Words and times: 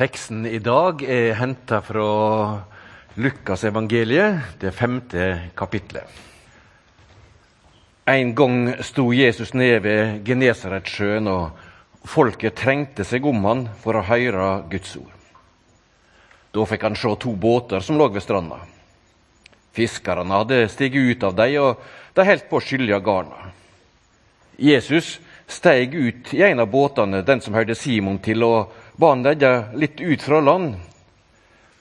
Teksten 0.00 0.46
i 0.48 0.56
dag 0.64 1.02
er 1.04 1.34
henta 1.36 1.82
fra 1.84 2.04
Lukas 3.20 3.66
evangeliet, 3.68 4.54
det 4.56 4.70
femte 4.72 5.26
kapitlet. 5.52 6.08
En 8.08 8.32
gang 8.32 8.70
sto 8.80 9.10
Jesus 9.12 9.52
ned 9.52 9.82
ved 9.84 10.24
Genesaretsjøen, 10.24 11.28
og 11.28 12.08
folket 12.08 12.56
trengte 12.56 13.04
seg 13.04 13.28
om 13.28 13.44
han 13.44 13.66
for 13.84 14.00
å 14.00 14.06
høre 14.08 14.48
Guds 14.72 14.96
ord. 15.02 15.12
Da 16.56 16.64
fikk 16.72 16.88
han 16.88 16.96
se 16.96 17.12
to 17.20 17.36
båter 17.36 17.84
som 17.84 18.00
lå 18.00 18.08
ved 18.08 18.24
stranda. 18.24 18.64
Fiskerne 19.76 20.40
hadde 20.40 20.64
stiget 20.72 21.12
ut 21.12 21.28
av 21.28 21.40
dem, 21.44 21.60
og 21.60 22.16
de 22.16 22.30
holdt 22.32 22.48
på 22.48 22.56
å 22.56 22.68
skylje 22.70 23.04
garna. 23.04 23.52
Jesus 24.56 25.18
steg 25.44 25.92
ut 25.92 26.32
i 26.32 26.46
en 26.48 26.64
av 26.64 26.72
båtene, 26.72 27.20
den 27.20 27.44
som 27.44 27.52
hørte 27.52 27.76
Simon 27.76 28.16
til, 28.24 28.48
og 28.48 28.79
ba 29.00 29.14
han 29.14 29.22
legge 29.24 29.64
litt 29.74 30.00
ut 30.00 30.22
fra 30.22 30.40
land. 30.40 30.74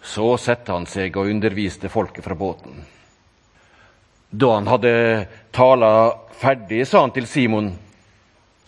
Så 0.02 0.38
satte 0.40 0.72
han 0.72 0.86
seg 0.88 1.18
og 1.20 1.28
underviste 1.28 1.92
folket 1.92 2.24
fra 2.24 2.36
båten. 2.36 2.78
Da 4.30 4.54
han 4.56 4.70
hadde 4.70 4.94
tala 5.52 5.92
ferdig, 6.40 6.86
sa 6.88 7.04
han 7.04 7.12
til 7.12 7.28
Simon.: 7.28 7.74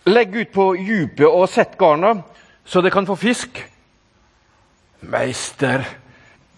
Legg 0.04 0.36
ut 0.36 0.52
på 0.52 0.66
djupet 0.76 1.28
og 1.28 1.48
sett 1.48 1.78
garna, 1.80 2.12
så 2.64 2.82
det 2.84 2.92
kan 2.92 3.08
få 3.08 3.16
fisk. 3.16 3.62
Meister, 5.00 5.86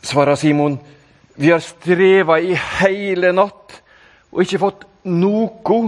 svarer 0.03 0.35
Simon, 0.35 0.79
vi 1.35 1.51
har 1.51 1.63
streva 1.63 2.41
i 2.41 2.59
hele 2.81 3.31
natt 3.33 3.81
og 4.33 4.43
ikke 4.43 4.65
fått 4.67 4.87
noe. 5.07 5.83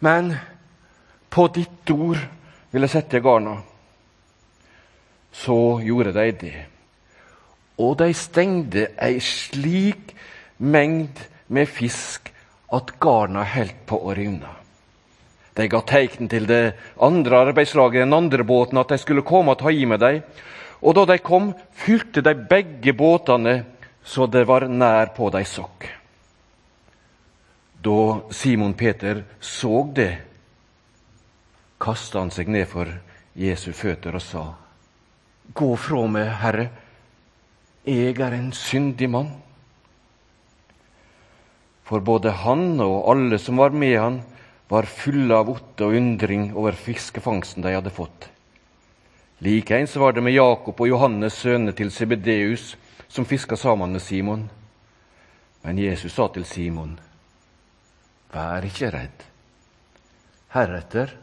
Men 0.00 0.36
på 1.28 1.50
ditt 1.52 1.90
ord 1.92 2.22
vil 2.70 2.86
jeg 2.86 2.96
sette 2.96 3.20
garna 3.20 3.58
så 5.32 5.80
gjorde 5.84 6.12
de 6.12 6.32
det. 6.40 6.66
Og 7.78 7.96
de 8.00 8.12
stengde 8.14 8.88
ei 8.98 9.20
slik 9.22 10.14
mengd 10.58 11.20
med 11.48 11.68
fisk 11.70 12.32
at 12.74 12.94
garna 13.00 13.44
holdt 13.46 13.84
på 13.86 14.00
å 14.02 14.14
rivne. 14.16 14.50
De 15.54 15.66
ga 15.66 15.80
tegn 15.82 16.28
til 16.30 16.46
det 16.46 16.74
andre 17.02 17.40
arbeidslaget, 17.48 18.04
den 18.04 18.14
andre 18.14 18.44
båten, 18.46 18.78
at 18.78 18.92
de 18.92 18.98
skulle 18.98 19.26
komme 19.26 19.54
og 19.54 19.62
ta 19.62 19.72
i 19.74 19.86
med 19.90 20.00
dem. 20.00 20.20
Og 20.82 20.94
da 20.94 21.04
de 21.10 21.18
kom, 21.18 21.50
fylte 21.74 22.22
de 22.22 22.34
begge 22.48 22.94
båtene 22.94 23.56
så 24.04 24.26
det 24.26 24.44
var 24.46 24.68
nær 24.70 25.10
på 25.16 25.30
de 25.34 25.42
sokk. 25.44 25.88
Da 27.82 27.98
Simon 28.34 28.74
Peter 28.74 29.24
så 29.40 29.82
det, 29.94 30.12
kasta 31.78 32.22
han 32.22 32.32
seg 32.34 32.48
ned 32.50 32.66
for 32.70 32.90
Jesu 33.38 33.72
føtter 33.72 34.14
og 34.14 34.22
sa:" 34.22 34.46
Gå 35.54 35.68
fra 35.80 36.04
meg, 36.10 36.28
Herre, 36.42 36.68
jeg 37.88 38.18
er 38.20 38.34
en 38.36 38.50
syndig 38.52 39.08
mann. 39.10 39.30
For 41.88 42.04
både 42.04 42.34
han 42.44 42.80
og 42.84 43.08
alle 43.08 43.38
som 43.40 43.56
var 43.56 43.72
med 43.72 43.96
han, 43.96 44.18
var 44.68 44.84
fulle 44.84 45.32
av 45.32 45.48
otte 45.48 45.86
og 45.86 45.96
undring 45.96 46.50
over 46.52 46.76
fiskefangsten 46.76 47.64
de 47.64 47.72
hadde 47.72 47.94
fått. 47.94 48.28
Likeens 49.40 49.94
var 49.96 50.12
det 50.12 50.24
med 50.26 50.34
Jakob 50.34 50.80
og 50.80 50.90
Johannes, 50.90 51.38
sønnene 51.40 51.72
til 51.72 51.92
Sebedeus, 51.94 52.74
som 53.08 53.24
fiska 53.24 53.56
sammen 53.56 53.94
med 53.94 54.02
Simon. 54.04 54.48
Men 55.62 55.78
Jesus 55.78 56.12
sa 56.12 56.28
til 56.28 56.44
Simon, 56.44 56.98
Vær 58.28 58.66
ikke 58.68 58.90
redd. 58.92 59.22
Heretter 60.52 61.14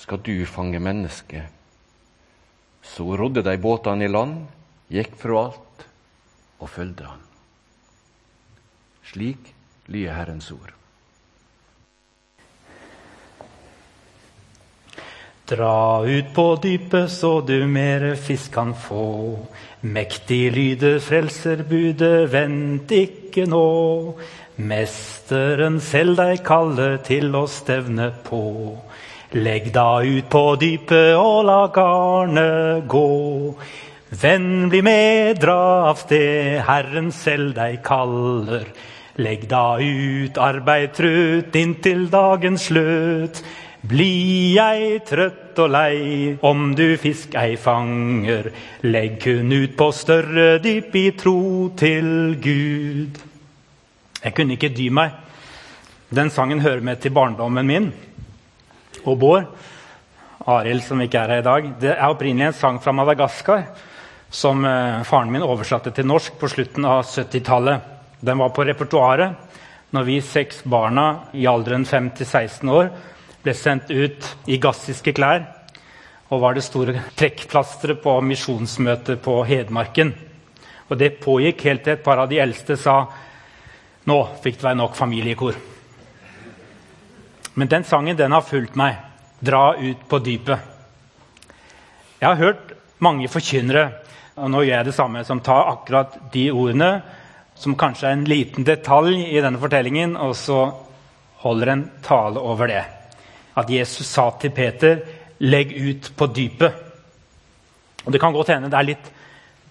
skal 0.00 0.22
du 0.24 0.46
fange 0.48 0.80
mennesket. 0.80 1.61
Så 2.82 3.06
rodde 3.16 3.44
de 3.46 3.56
båtene 3.62 4.06
i 4.06 4.10
land, 4.10 4.42
gikk 4.92 5.16
fra 5.20 5.46
alt 5.46 5.86
og 6.62 6.70
fulgte 6.70 7.08
han. 7.08 7.24
Slik 9.12 9.52
lyder 9.92 10.16
Herrens 10.16 10.50
ord. 10.54 10.72
Dra 15.52 16.00
ut 16.06 16.28
på 16.32 16.44
dypet 16.62 17.10
så 17.12 17.40
du 17.44 17.66
mere 17.68 18.14
fisk 18.16 18.54
kan 18.54 18.70
få. 18.78 19.04
Mektig 19.82 20.52
lyder 20.54 21.00
frelserbudet, 21.02 22.30
vent 22.32 22.94
ikke 22.94 23.44
nå. 23.50 23.66
Mesteren 24.62 25.80
selv 25.82 26.16
deg 26.20 26.44
kaller 26.46 26.96
til 27.04 27.34
å 27.36 27.44
stevne 27.50 28.12
på. 28.24 28.44
Legg 29.32 29.70
da 29.72 30.02
ut 30.04 30.26
på 30.28 30.40
dypet 30.60 31.14
og 31.16 31.46
la 31.48 31.62
garnet 31.72 32.84
gå. 32.84 33.54
Venn, 34.20 34.68
bli 34.68 34.82
med, 34.84 35.38
dra 35.40 35.88
av 35.88 36.02
sted, 36.02 36.58
Herren 36.66 37.08
selv 37.16 37.54
deg 37.56 37.78
kaller. 37.86 38.66
Legg 39.24 39.46
da 39.48 39.78
ut, 39.80 40.36
arbeid 40.36 40.92
trutt 40.98 41.56
inntil 41.56 42.10
dagens 42.12 42.68
slutt. 42.68 43.40
Bli 43.88 44.52
jeg 44.58 45.00
trøtt 45.08 45.64
og 45.64 45.72
lei 45.78 46.36
om 46.44 46.74
du 46.76 46.98
fisk 47.00 47.32
ei 47.40 47.56
fanger. 47.56 48.52
Legg 48.84 49.16
kun 49.24 49.48
ut 49.48 49.80
på 49.80 49.90
større 49.96 50.60
dyp 50.60 50.92
i 50.92 51.08
tro 51.16 51.72
til 51.72 52.36
Gud. 52.36 53.24
Jeg 54.20 54.36
kunne 54.36 54.60
ikke 54.60 54.74
dy 54.76 54.92
meg. 54.92 55.16
Den 56.12 56.28
sangen 56.28 56.60
hører 56.60 56.84
med 56.84 57.00
til 57.00 57.16
barndommen 57.16 57.66
min 57.66 57.92
og 59.04 59.18
Bård. 59.18 59.46
Arild, 60.46 60.82
som 60.82 61.00
ikke 61.00 61.20
er 61.20 61.36
her 61.36 61.42
i 61.42 61.46
dag. 61.46 61.70
Det 61.80 61.92
er 61.92 62.10
opprinnelig 62.10 62.48
en 62.50 62.58
sang 62.58 62.78
fra 62.82 62.94
Madagaskar 62.96 63.66
som 64.32 64.64
eh, 64.64 65.02
faren 65.06 65.30
min 65.30 65.44
oversatte 65.44 65.92
til 65.94 66.08
norsk 66.08 66.38
på 66.40 66.48
slutten 66.50 66.86
av 66.88 67.04
70-tallet. 67.04 67.90
Den 68.22 68.40
var 68.40 68.52
på 68.54 68.64
repertoaret 68.66 69.92
når 69.92 70.06
vi 70.08 70.20
seks 70.24 70.62
barna 70.64 71.28
i 71.36 71.44
alderen 71.46 71.84
5-16 71.84 72.70
år 72.72 72.88
ble 73.42 73.54
sendt 73.54 73.90
ut 73.92 74.28
i 74.48 74.58
gassiske 74.62 75.12
klær 75.14 75.44
og 76.32 76.40
var 76.40 76.56
det 76.56 76.64
store 76.64 76.96
trekkplasteret 77.18 78.00
på 78.00 78.14
misjonsmøtet 78.24 79.20
på 79.22 79.42
Hedmarken. 79.44 80.14
Og 80.88 80.98
Det 80.98 81.20
pågikk 81.20 81.66
helt 81.68 81.84
til 81.84 81.92
et 81.92 82.04
par 82.04 82.18
av 82.22 82.30
de 82.30 82.40
eldste 82.40 82.76
sa 82.80 83.04
nå 84.08 84.18
fikk 84.42 84.58
det 84.58 84.66
være 84.70 84.80
nok 84.80 84.96
familiekor. 84.96 85.71
Men 87.54 87.68
den 87.68 87.84
sangen 87.84 88.16
den 88.16 88.32
har 88.32 88.40
fulgt 88.46 88.76
meg. 88.76 88.96
'Dra 89.42 89.74
ut 89.74 90.08
på 90.08 90.18
dypet'. 90.18 90.58
Jeg 92.20 92.28
har 92.28 92.38
hørt 92.38 92.72
mange 92.98 93.28
forkynnere, 93.28 93.88
og 94.36 94.50
nå 94.50 94.62
gjør 94.62 94.76
jeg 94.76 94.86
det 94.86 94.94
samme, 94.94 95.24
som 95.24 95.40
tar 95.40 95.66
akkurat 95.72 96.14
de 96.32 96.50
ordene, 96.52 97.02
som 97.54 97.74
kanskje 97.76 98.06
er 98.08 98.12
en 98.16 98.24
liten 98.24 98.64
detalj 98.64 99.18
i 99.26 99.40
denne 99.42 99.58
fortellingen, 99.58 100.14
og 100.16 100.36
så 100.38 100.60
holder 101.42 101.72
en 101.72 101.90
tale 102.02 102.40
over 102.40 102.70
det. 102.70 102.84
At 103.58 103.70
Jesus 103.70 104.06
sa 104.06 104.30
til 104.40 104.50
Peter, 104.50 105.02
'Legg 105.40 105.72
ut 105.72 106.12
på 106.16 106.26
dypet'. 106.26 106.72
Og 108.06 108.12
Det 108.12 108.20
kan 108.20 108.32
godt 108.32 108.48
hende 108.48 108.70
det 108.70 108.78
er 108.78 108.82
litt 108.82 109.12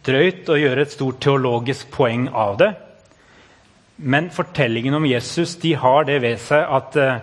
drøyt 0.06 0.50
å 0.50 0.60
gjøre 0.60 0.82
et 0.82 0.92
stort 0.92 1.20
teologisk 1.20 1.92
poeng 1.92 2.30
av 2.34 2.58
det. 2.58 2.74
Men 3.98 4.30
fortellingen 4.30 4.94
om 4.94 5.06
Jesus 5.06 5.56
de 5.56 5.74
har 5.74 6.04
det 6.04 6.22
ved 6.22 6.40
seg 6.42 6.64
at 6.64 6.96
uh, 6.98 7.20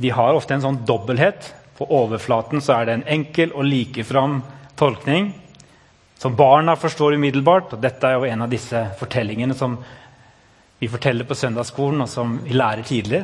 de 0.00 0.10
har 0.16 0.32
ofte 0.34 0.56
en 0.56 0.64
sånn 0.64 0.82
dobbelthet. 0.88 1.52
På 1.76 1.86
overflaten 1.92 2.62
så 2.64 2.78
er 2.78 2.88
det 2.88 2.96
en 2.96 3.08
enkel 3.18 3.52
og 3.52 3.66
likefram 3.68 4.40
tolkning 4.80 5.30
som 6.20 6.36
barna 6.36 6.74
forstår 6.76 7.14
umiddelbart. 7.16 7.72
og 7.72 7.80
Dette 7.80 8.08
er 8.08 8.18
jo 8.18 8.28
en 8.28 8.44
av 8.44 8.50
disse 8.52 8.80
fortellingene 9.00 9.56
som 9.56 9.78
vi 10.80 10.88
forteller 10.88 11.24
på 11.28 11.36
søndagsskolen, 11.36 12.00
og 12.04 12.08
som 12.08 12.38
vi 12.44 12.56
lærer 12.56 12.84
tidlig. 12.84 13.22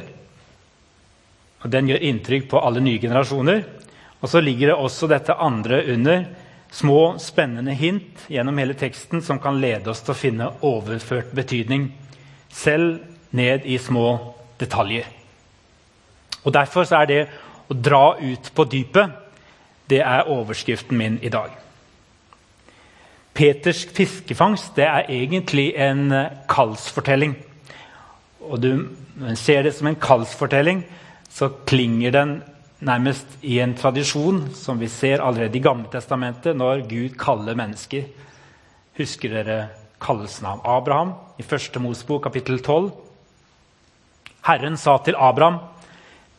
Og 1.65 1.71
Den 1.73 1.89
gjør 1.89 2.07
inntrykk 2.09 2.49
på 2.53 2.61
alle 2.61 2.81
nye 2.85 3.01
generasjoner. 3.01 3.65
Og 4.21 4.29
så 4.29 4.41
ligger 4.41 4.73
det 4.73 4.77
også 4.77 5.09
dette 5.13 5.37
andre 5.37 5.83
under. 5.93 6.25
Små, 6.73 7.17
spennende 7.21 7.77
hint 7.77 8.25
gjennom 8.33 8.59
hele 8.61 8.77
teksten 8.77 9.25
som 9.25 9.41
kan 9.41 9.61
lede 9.61 9.93
oss 9.93 10.05
til 10.05 10.13
å 10.13 10.21
finne 10.21 10.53
overført 10.65 11.33
betydning. 11.37 11.91
Selv 12.49 13.01
ned 13.37 13.65
i 13.65 13.79
små 13.81 14.09
detaljer. 14.61 15.16
Og 16.47 16.55
Derfor 16.55 16.87
er 16.95 17.07
det 17.11 17.23
å 17.67 17.75
dra 17.75 18.17
ut 18.23 18.51
på 18.55 18.67
dypet 18.71 19.23
det 19.91 20.01
er 20.03 20.31
overskriften 20.31 20.99
min 20.99 21.19
i 21.23 21.31
dag. 21.31 21.51
Peters 23.37 23.85
fiskefangst 23.95 24.79
det 24.79 24.87
er 24.87 25.11
egentlig 25.13 25.69
en 25.77 26.09
eh, 26.13 26.33
kallsfortelling. 26.51 27.37
Og 28.47 28.61
du 28.63 28.71
ser 29.37 29.67
det 29.67 29.75
som 29.77 29.91
en 29.91 29.99
kallsfortelling, 30.01 30.85
så 31.29 31.51
klinger 31.69 32.15
den 32.15 32.37
nærmest 32.81 33.39
i 33.43 33.59
en 33.61 33.75
tradisjon 33.77 34.47
som 34.57 34.81
vi 34.81 34.89
ser 34.89 35.23
allerede 35.25 35.59
i 35.59 35.63
Gamle 35.63 35.91
testamentet, 35.93 36.57
når 36.57 36.87
Gud 36.89 37.17
kaller 37.21 37.59
mennesker. 37.59 38.07
Husker 38.97 39.37
dere 39.37 39.59
kallelsen 40.01 40.49
av 40.49 40.65
Abraham 40.65 41.15
i 41.39 41.45
1. 41.45 41.81
Mosbok 41.83 42.25
kapittel 42.25 42.63
12? 42.63 42.91
Herren 44.47 44.77
sa 44.81 44.97
til 45.05 45.19
Abraham 45.19 45.59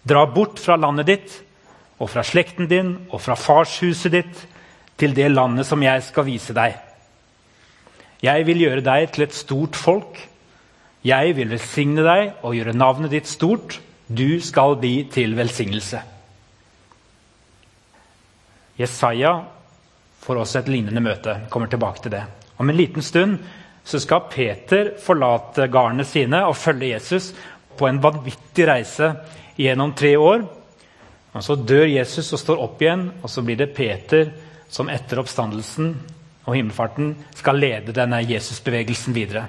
Dra 0.07 0.24
bort 0.31 0.62
fra 0.62 0.77
landet 0.80 1.09
ditt 1.09 1.38
og 1.98 2.12
fra 2.12 2.24
slekten 2.25 2.69
din 2.69 2.94
og 3.09 3.19
fra 3.24 3.36
farshuset 3.39 4.13
ditt 4.13 4.44
til 4.98 5.15
det 5.18 5.30
landet 5.33 5.68
som 5.68 5.81
jeg 5.83 6.04
skal 6.06 6.27
vise 6.27 6.56
deg. 6.57 6.77
Jeg 8.24 8.45
vil 8.48 8.63
gjøre 8.63 8.86
deg 8.86 9.12
til 9.13 9.27
et 9.27 9.36
stort 9.38 9.77
folk. 9.77 10.18
Jeg 11.06 11.36
vil 11.38 11.51
velsigne 11.54 12.06
deg 12.06 12.45
og 12.45 12.56
gjøre 12.57 12.77
navnet 12.77 13.13
ditt 13.13 13.30
stort. 13.30 13.80
Du 14.07 14.39
skal 14.42 14.77
bli 14.81 15.04
til 15.13 15.36
velsignelse. 15.38 16.01
Jesaja 18.77 19.33
får 20.24 20.42
også 20.42 20.62
et 20.62 20.71
lignende 20.71 21.03
møte. 21.03 21.36
Kommer 21.50 21.69
tilbake 21.69 22.03
til 22.03 22.13
det. 22.13 22.24
Om 22.57 22.69
en 22.69 22.77
liten 22.77 23.06
stund 23.06 23.38
så 23.88 24.00
skal 24.03 24.27
Peter 24.31 24.95
forlate 25.01 25.69
garnene 25.71 26.06
sine 26.07 26.42
og 26.48 26.57
følge 26.57 26.94
Jesus 26.95 27.31
på 27.77 27.88
en 27.88 28.01
vanvittig 28.03 28.65
reise 28.68 29.12
gjennom 29.57 29.94
tre 29.98 30.15
år. 30.18 30.45
Og 31.33 31.44
Så 31.44 31.56
dør 31.56 31.86
Jesus 31.86 32.31
og 32.33 32.39
står 32.39 32.62
opp 32.63 32.81
igjen, 32.81 33.09
og 33.21 33.30
så 33.30 33.44
blir 33.45 33.57
det 33.59 33.74
Peter 33.75 34.31
som 34.69 34.89
etter 34.89 35.19
oppstandelsen 35.21 35.92
og 36.48 36.56
himmelfarten 36.56 37.12
skal 37.36 37.59
lede 37.59 37.95
denne 37.95 38.21
Jesusbevegelsen 38.24 39.15
videre. 39.15 39.44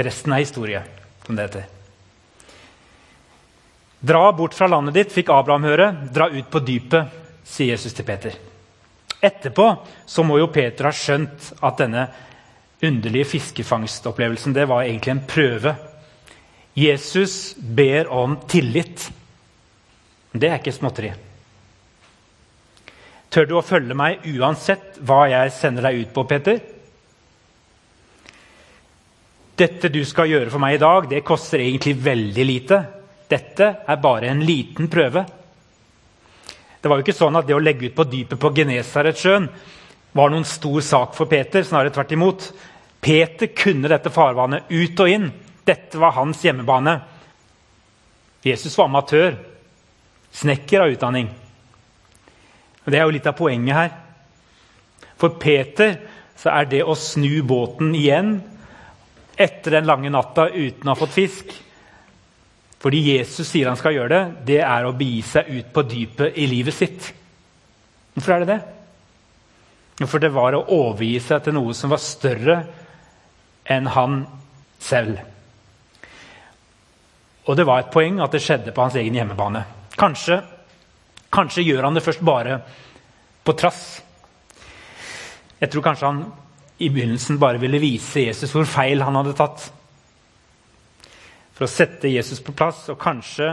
Resten 0.00 0.32
er 0.32 0.40
historie, 0.40 0.80
som 1.26 1.36
det 1.36 1.46
heter. 1.46 1.66
Dra 4.02 4.32
bort 4.34 4.56
fra 4.56 4.66
landet 4.66 4.96
ditt, 4.96 5.12
fikk 5.14 5.30
Abraham 5.30 5.68
høre. 5.68 5.90
Dra 6.10 6.30
ut 6.32 6.48
på 6.50 6.62
dypet, 6.64 7.12
sier 7.44 7.76
Jesus 7.76 7.94
til 7.94 8.08
Peter. 8.08 8.34
Etterpå 9.22 9.68
så 10.08 10.24
må 10.26 10.40
jo 10.40 10.50
Peter 10.50 10.88
ha 10.88 10.94
skjønt 10.96 11.52
at 11.62 11.78
denne 11.78 12.08
underlige 12.82 13.28
fiskefangstopplevelsen 13.36 14.56
det 14.56 14.64
var 14.66 14.88
egentlig 14.88 15.12
en 15.12 15.26
prøve. 15.28 15.74
Jesus 16.74 17.54
ber 17.56 18.08
om 18.08 18.38
tillit. 18.48 19.10
Det 20.32 20.48
er 20.48 20.60
ikke 20.60 20.72
småtteri. 20.72 21.12
Tør 23.32 23.48
du 23.48 23.54
å 23.56 23.64
følge 23.64 23.96
meg 23.96 24.24
uansett 24.28 24.98
hva 25.04 25.24
jeg 25.30 25.52
sender 25.56 25.88
deg 25.88 26.02
ut 26.02 26.14
på, 26.16 26.24
Peter? 26.28 26.58
Dette 29.56 29.88
du 29.92 30.00
skal 30.08 30.30
gjøre 30.32 30.52
for 30.52 30.60
meg 30.60 30.76
i 30.76 30.82
dag, 30.82 31.06
det 31.08 31.24
koster 31.24 31.60
egentlig 31.60 31.94
veldig 32.04 32.44
lite. 32.48 32.80
Dette 33.28 33.68
er 33.88 34.02
bare 34.04 34.32
en 34.32 34.42
liten 34.44 34.88
prøve. 34.92 35.24
Det 36.80 36.90
var 36.90 36.98
jo 36.98 37.04
ikke 37.04 37.16
sånn 37.16 37.36
at 37.38 37.46
det 37.46 37.56
å 37.56 37.62
legge 37.62 37.88
ut 37.88 37.96
på 37.96 38.08
dypet 38.08 38.40
på 38.40 38.50
Genesaretsjøen 38.56 39.48
var 40.16 40.32
noen 40.32 40.44
stor 40.48 40.80
sak 40.84 41.14
for 41.16 41.30
Peter. 41.30 41.64
Snarere 41.64 41.92
tvert 41.94 42.12
imot. 42.16 42.48
Peter 43.00 43.52
kunne 43.56 43.88
dette 43.92 44.12
farvannet 44.12 44.72
ut 44.72 45.04
og 45.04 45.12
inn. 45.12 45.28
Dette 45.64 45.98
var 45.98 46.16
hans 46.16 46.42
hjemmebane. 46.44 46.96
Jesus 48.42 48.76
var 48.78 48.90
amatør. 48.90 49.36
Snekker 50.32 50.84
av 50.84 50.94
utdanning. 50.94 51.28
Og 52.82 52.90
Det 52.90 52.98
er 52.98 53.04
jo 53.06 53.14
litt 53.14 53.28
av 53.30 53.38
poenget 53.38 53.76
her. 53.76 53.92
For 55.20 55.38
Peter 55.38 55.94
så 56.38 56.50
er 56.50 56.66
det 56.66 56.82
å 56.82 56.98
snu 56.98 57.44
båten 57.46 57.92
igjen 57.94 58.40
etter 59.38 59.76
den 59.76 59.86
lange 59.86 60.10
natta 60.10 60.48
uten 60.50 60.88
å 60.88 60.92
ha 60.92 60.98
fått 60.98 61.14
fisk 61.14 61.52
Fordi 62.82 62.98
Jesus 63.06 63.46
sier 63.48 63.70
han 63.70 63.78
skal 63.78 63.94
gjøre 63.94 64.10
det, 64.10 64.22
det 64.48 64.58
er 64.66 64.84
å 64.84 64.94
begi 64.98 65.20
seg 65.22 65.50
ut 65.54 65.68
på 65.70 65.84
dypet 65.86 66.38
i 66.42 66.48
livet 66.50 66.74
sitt. 66.74 67.04
Hvorfor 68.16 68.34
er 68.34 68.42
det 68.42 68.56
det? 68.56 70.06
For 70.10 70.18
det 70.18 70.32
var 70.34 70.56
å 70.58 70.64
overgi 70.66 71.12
seg 71.22 71.44
til 71.44 71.54
noe 71.54 71.76
som 71.78 71.92
var 71.94 72.02
større 72.02 72.56
enn 73.70 73.86
han 73.94 74.24
selv. 74.82 75.20
Og 77.46 77.56
det 77.58 77.66
var 77.66 77.82
et 77.82 77.92
poeng 77.92 78.20
at 78.22 78.32
det 78.32 78.42
skjedde 78.42 78.74
på 78.74 78.84
hans 78.84 78.96
egen 79.00 79.16
hjemmebane. 79.18 79.64
Kanskje 79.98 80.42
Kanskje 81.32 81.64
gjør 81.64 81.86
han 81.86 81.96
det 81.96 82.04
først 82.04 82.20
bare 82.24 82.58
på 83.44 83.54
trass. 83.56 84.02
Jeg 85.60 85.70
tror 85.72 85.84
kanskje 85.86 86.10
han 86.10 86.24
i 86.82 86.90
begynnelsen 86.92 87.38
bare 87.40 87.60
ville 87.62 87.80
vise 87.80 88.26
Jesus 88.26 88.52
hvor 88.52 88.68
feil 88.68 89.00
han 89.00 89.16
hadde 89.16 89.32
tatt. 89.38 89.64
For 91.56 91.64
å 91.64 91.70
sette 91.72 92.10
Jesus 92.12 92.42
på 92.44 92.52
plass. 92.56 92.84
Og 92.92 93.00
kanskje 93.00 93.48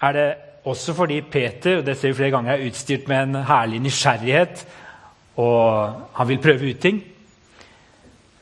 er 0.00 0.16
det 0.16 0.28
også 0.68 0.94
fordi 0.96 1.20
Peter 1.28 1.80
og 1.80 1.84
det 1.86 1.98
ser 1.98 2.12
vi 2.12 2.20
flere 2.22 2.32
ganger, 2.34 2.56
er 2.56 2.70
utstyrt 2.70 3.08
med 3.08 3.22
en 3.22 3.44
herlig 3.48 3.82
nysgjerrighet, 3.84 4.64
og 5.40 6.00
han 6.18 6.28
vil 6.28 6.40
prøve 6.42 6.72
ut 6.72 6.80
ting. 6.82 6.98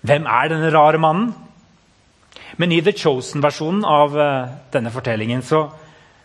Hvem 0.06 0.26
er 0.30 0.50
denne 0.50 0.70
rare 0.74 1.02
mannen? 1.02 1.34
Men 2.56 2.72
i 2.72 2.82
The 2.82 2.92
Chosen-versjonen 2.96 3.84
av 3.84 4.20
eh, 4.20 4.54
denne 4.72 4.92
fortellingen 4.94 5.42
så 5.44 5.66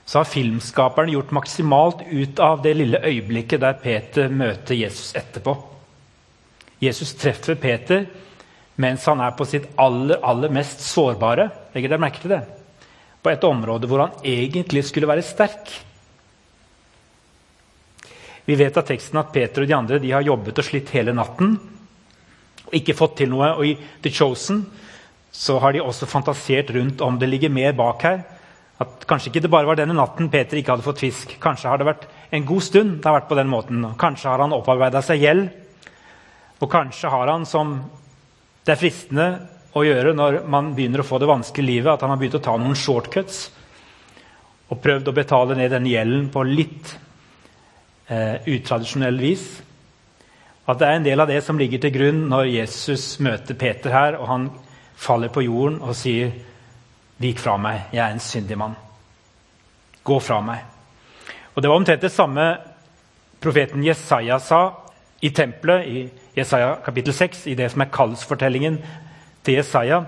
så 0.06 0.19
har 0.19 0.25
filmskaperen 0.25 1.10
gjort 1.10 1.31
maksimalt 1.31 2.01
ut 2.10 2.39
av 2.39 2.62
det 2.62 2.74
lille 2.74 3.00
øyeblikket 3.00 3.62
der 3.62 3.78
Peter 3.80 4.28
møter 4.28 4.75
Jesus 4.75 5.13
etterpå. 5.16 5.54
Jesus 6.81 7.13
treffer 7.16 7.56
Peter 7.56 8.04
mens 8.81 9.06
han 9.06 9.22
er 9.22 9.36
på 9.38 9.45
sitt 9.45 9.69
aller, 9.80 10.18
aller 10.25 10.51
mest 10.51 10.81
sårbare. 10.83 11.45
Legger 11.72 11.94
dere 11.94 12.01
merke 12.01 12.19
til 12.24 12.33
det? 12.33 12.42
På 13.22 13.30
et 13.30 13.44
område 13.45 13.88
hvor 13.88 14.01
han 14.04 14.19
egentlig 14.25 14.83
skulle 14.88 15.07
være 15.07 15.24
sterk. 15.24 15.69
Vi 18.50 18.57
vet 18.57 18.78
av 18.78 18.88
teksten 18.88 19.22
at 19.22 19.31
Peter 19.31 19.63
og 19.63 19.69
de 19.69 19.78
andre 19.78 20.01
de 20.01 20.12
har 20.12 20.25
jobbet 20.25 20.60
og 20.60 20.66
slitt 20.66 20.92
hele 20.95 21.13
natten 21.16 21.60
og 22.66 22.75
ikke 22.75 22.98
fått 22.98 23.19
til 23.22 23.30
noe. 23.30 23.54
Og 23.54 23.68
i 23.69 23.75
The 24.01 24.12
Chosen 24.12 24.66
så 25.31 25.57
har 25.63 25.74
de 25.74 25.81
også 25.83 26.10
fantasert 26.10 26.74
rundt 26.75 27.01
om 27.01 27.18
det 27.19 27.30
ligger 27.31 27.54
mer 27.54 27.74
bak 27.78 28.04
her. 28.04 28.24
At 28.81 29.06
kanskje 29.07 29.31
ikke 29.31 29.44
det 29.45 29.51
bare 29.54 29.68
var 29.69 29.78
denne 29.80 29.95
natten 29.95 30.30
Peter 30.33 30.57
ikke 30.57 30.75
hadde 30.75 30.86
fått 30.86 31.04
fisk. 31.04 31.38
Kanskje 31.42 31.69
har 31.69 31.80
det 31.80 31.88
vært 31.88 32.07
en 32.33 32.45
god 32.48 32.66
stund 32.66 32.98
det 32.98 33.07
har 33.07 33.19
vært 33.19 33.30
på 33.30 33.38
den 33.39 33.51
måten. 33.51 33.86
Kanskje 34.00 34.30
har 34.31 34.44
han 34.44 34.56
opparbeida 34.57 35.04
seg 35.06 35.24
gjeld. 35.24 35.48
Og 36.62 36.69
kanskje 36.69 37.10
har 37.10 37.31
han, 37.31 37.45
som 37.50 37.78
det 38.66 38.75
er 38.75 38.81
fristende 38.81 39.28
å 39.78 39.86
gjøre 39.86 40.13
når 40.18 40.42
man 40.51 40.74
begynner 40.75 41.01
å 41.01 41.07
få 41.07 41.19
det 41.22 41.30
vanskelig 41.30 41.68
livet, 41.68 41.94
at 41.94 42.04
han 42.04 42.13
har 42.13 42.19
begynt 42.22 42.38
å 42.42 42.44
ta 42.44 42.57
noen 42.60 42.78
shortcuts 42.78 43.45
og 44.72 44.80
prøvd 44.83 45.10
å 45.12 45.16
betale 45.16 45.57
ned 45.60 45.72
den 45.74 45.88
gjelden 45.89 46.28
på 46.31 46.44
litt 46.48 46.94
eh, 48.07 48.44
utradisjonell 48.48 49.18
vis. 49.19 49.45
At 50.69 50.80
det 50.80 50.88
er 50.88 51.00
en 51.00 51.07
del 51.07 51.24
av 51.24 51.31
det 51.31 51.42
som 51.44 51.60
ligger 51.60 51.81
til 51.83 51.94
grunn 51.95 52.22
når 52.31 52.51
Jesus 52.54 53.16
møter 53.24 53.57
Peter 53.60 53.92
her, 53.95 54.19
og 54.19 54.30
han 54.30 54.45
faller 55.01 55.33
på 55.33 55.44
jorden 55.45 55.81
og 55.81 55.98
sier 55.98 56.31
Vik 57.21 57.38
fra 57.38 57.53
meg, 57.62 57.83
jeg 57.94 58.01
er 58.01 58.15
en 58.15 58.24
syndig 58.24 58.56
mann. 58.57 58.71
Gå 60.01 60.15
fra 60.25 60.39
meg. 60.42 60.63
Og 61.53 61.62
Det 61.62 61.69
var 61.69 61.77
omtrent 61.77 62.01
det 62.01 62.09
samme 62.12 62.45
profeten 63.42 63.83
Jesaja 63.86 64.39
sa 64.42 64.62
i 65.21 65.30
tempelet, 65.30 65.86
i 65.86 66.09
Jesaja 66.33 66.80
kapittel 66.85 67.14
6, 67.14 67.45
i 67.52 67.54
det 67.59 67.69
som 67.69 67.83
er 67.83 67.92
kallsfortellingen 67.94 68.80
til 69.45 69.59
Jesaja. 69.59 70.02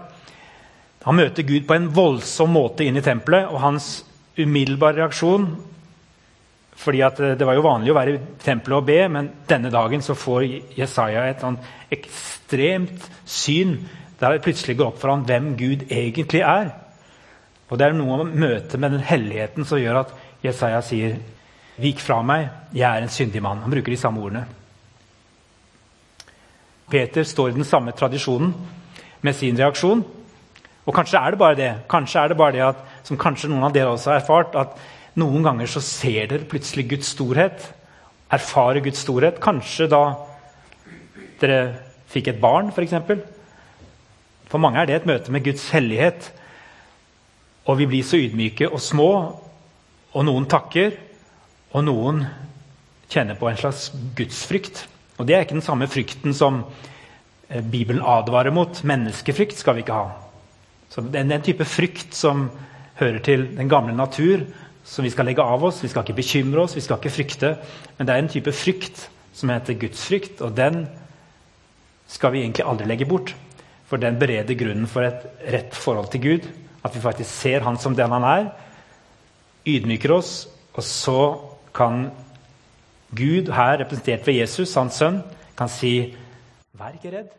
Han 1.03 1.19
møter 1.19 1.45
Gud 1.45 1.67
på 1.67 1.77
en 1.77 1.91
voldsom 1.93 2.49
måte 2.55 2.87
inn 2.87 2.97
i 2.97 3.05
tempelet, 3.05 3.45
og 3.45 3.61
hans 3.61 4.05
umiddelbare 4.37 5.03
reaksjon 5.03 5.51
fordi 6.73 7.03
Det 7.37 7.45
var 7.45 7.53
jo 7.53 7.61
vanlig 7.61 7.91
å 7.91 7.95
være 7.95 8.13
i 8.15 8.21
tempelet 8.41 8.77
og 8.79 8.85
be, 8.87 9.07
men 9.07 9.29
denne 9.47 9.69
dagen 9.69 10.01
så 10.01 10.15
får 10.17 10.43
Jesaja 10.73 11.27
et 11.29 11.43
ekstremt 11.93 13.05
syn 13.29 13.77
der 14.23 14.37
det 14.37 14.45
plutselig 14.45 14.77
går 14.79 14.93
opp 14.93 15.01
for 15.01 15.11
ham 15.11 15.25
hvem 15.27 15.53
Gud 15.59 15.85
egentlig 15.91 16.41
er. 16.47 16.71
Og 17.69 17.79
Det 17.79 17.87
er 17.87 17.95
noe 17.97 18.23
med 18.23 18.35
møtet 18.37 18.79
med 18.79 18.93
den 18.95 19.03
helligheten 19.03 19.65
som 19.65 19.81
gjør 19.81 20.03
at 20.03 20.11
Jesaja 20.43 20.81
sier 20.85 21.17
Vik 21.73 21.97
fra 22.03 22.19
meg, 22.21 22.51
jeg 22.69 22.85
er 22.85 23.01
en 23.01 23.09
syndig 23.09 23.41
mann. 23.41 23.63
Han 23.63 23.71
bruker 23.73 23.89
de 23.89 23.97
samme 23.97 24.21
ordene. 24.21 24.43
Peter 26.89 27.25
står 27.25 27.49
i 27.49 27.55
den 27.55 27.65
samme 27.65 27.95
tradisjonen 27.97 28.51
med 29.25 29.33
sin 29.33 29.57
reaksjon. 29.57 30.03
Og 30.85 30.93
kanskje 30.93 31.17
er 31.17 31.33
det 31.33 31.39
bare 31.41 31.57
det 31.57 31.71
kanskje 31.89 32.21
er 32.21 32.29
det 32.29 32.37
bare 32.37 32.53
det 32.53 32.61
at, 32.67 32.83
som 33.07 33.17
kanskje 33.17 33.49
noen 33.49 33.65
av 33.65 33.73
dere 33.73 33.89
også 33.95 34.11
har 34.11 34.21
erfart, 34.21 34.53
at 34.53 34.77
noen 35.17 35.41
ganger 35.45 35.71
så 35.71 35.81
ser 35.81 36.27
dere 36.29 36.45
plutselig 36.49 36.85
Guds 36.91 37.09
storhet. 37.15 37.65
Erfarer 38.29 38.83
Guds 38.85 39.01
storhet. 39.01 39.41
Kanskje 39.41 39.89
da 39.89 40.03
dere 41.41 41.59
fikk 42.13 42.29
et 42.29 42.41
barn, 42.43 42.69
f.eks. 42.69 42.93
For, 44.51 44.61
mange 44.61 44.81
er 44.81 44.89
det 44.89 44.95
et 45.01 45.09
møte 45.09 45.33
med 45.33 45.45
Guds 45.45 45.69
hellighet 45.73 46.31
og 47.63 47.79
vi 47.79 47.87
blir 47.87 48.03
så 48.03 48.19
ydmyke 48.19 48.67
og 48.67 48.81
små, 48.83 49.11
og 50.13 50.25
noen 50.27 50.47
takker, 50.51 50.97
og 51.73 51.85
noen 51.87 52.25
kjenner 53.11 53.37
på 53.39 53.47
en 53.49 53.59
slags 53.59 53.87
gudsfrykt. 54.17 54.83
Og 55.17 55.27
det 55.27 55.37
er 55.37 55.45
ikke 55.45 55.57
den 55.57 55.65
samme 55.65 55.87
frykten 55.89 56.35
som 56.35 56.63
eh, 57.47 57.63
Bibelen 57.63 58.03
advarer 58.03 58.53
mot. 58.53 58.83
Menneskefrykt 58.83 59.57
skal 59.57 59.77
vi 59.77 59.85
ikke 59.85 59.95
ha. 59.95 60.11
Så 60.91 61.01
er 61.05 61.23
en 61.23 61.45
type 61.45 61.65
frykt 61.65 62.17
som 62.17 62.49
hører 62.99 63.23
til 63.25 63.47
den 63.57 63.71
gamle 63.71 63.95
natur, 63.95 64.43
som 64.85 65.07
vi 65.07 65.13
skal 65.13 65.29
legge 65.29 65.41
av 65.41 65.63
oss. 65.63 65.81
Vi 65.81 65.89
skal 65.89 66.03
ikke 66.03 66.19
bekymre 66.19 66.65
oss, 66.65 66.75
vi 66.75 66.83
skal 66.83 66.99
ikke 66.99 67.15
frykte. 67.15 67.55
Men 67.97 68.09
det 68.09 68.13
er 68.13 68.25
en 68.25 68.33
type 68.33 68.53
frykt 68.53 69.07
som 69.33 69.49
heter 69.49 69.79
gudsfrykt, 69.79 70.43
og 70.43 70.53
den 70.57 70.83
skal 72.11 72.35
vi 72.35 72.43
egentlig 72.43 72.67
aldri 72.67 72.91
legge 72.91 73.09
bort. 73.09 73.33
For 73.89 74.01
den 74.01 74.19
bereder 74.19 74.57
grunnen 74.57 74.87
for 74.87 75.05
et 75.05 75.25
rett 75.53 75.75
forhold 75.75 76.11
til 76.11 76.21
Gud. 76.23 76.49
At 76.83 76.95
vi 76.95 77.01
faktisk 77.03 77.29
ser 77.29 77.63
han 77.63 77.77
som 77.79 77.95
den 77.95 78.11
han 78.11 78.25
er, 78.27 78.51
ydmyker 79.67 80.11
oss, 80.17 80.47
og 80.73 80.83
så 80.83 81.19
kan 81.75 82.09
Gud, 83.15 83.51
her 83.53 83.77
representert 83.79 84.27
ved 84.27 84.41
Jesus, 84.41 84.73
hans 84.75 84.99
sønn, 84.99 85.21
kan 85.57 85.69
si, 85.69 86.15
'Vær 86.73 86.97
ikke 86.97 87.17
redd. 87.17 87.29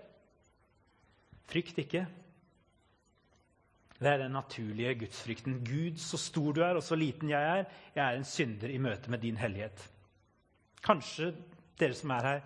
Frykt 1.50 1.78
ikke.' 1.78 2.06
Det 4.00 4.12
er 4.12 4.16
den 4.16 4.30
naturlige 4.30 4.94
gudsfrykten. 4.94 5.64
Gud, 5.64 5.96
så 5.96 6.16
stor 6.16 6.52
du 6.52 6.60
er, 6.60 6.74
og 6.74 6.82
så 6.82 6.94
liten 6.94 7.30
jeg 7.30 7.58
er. 7.58 7.64
Jeg 7.94 8.04
er 8.04 8.16
en 8.16 8.24
synder 8.24 8.68
i 8.68 8.78
møte 8.78 9.10
med 9.10 9.18
din 9.18 9.36
hellighet. 9.36 9.90
Kanskje 10.84 11.34
dere 11.80 11.94
som 11.94 12.10
er 12.10 12.22
her, 12.22 12.40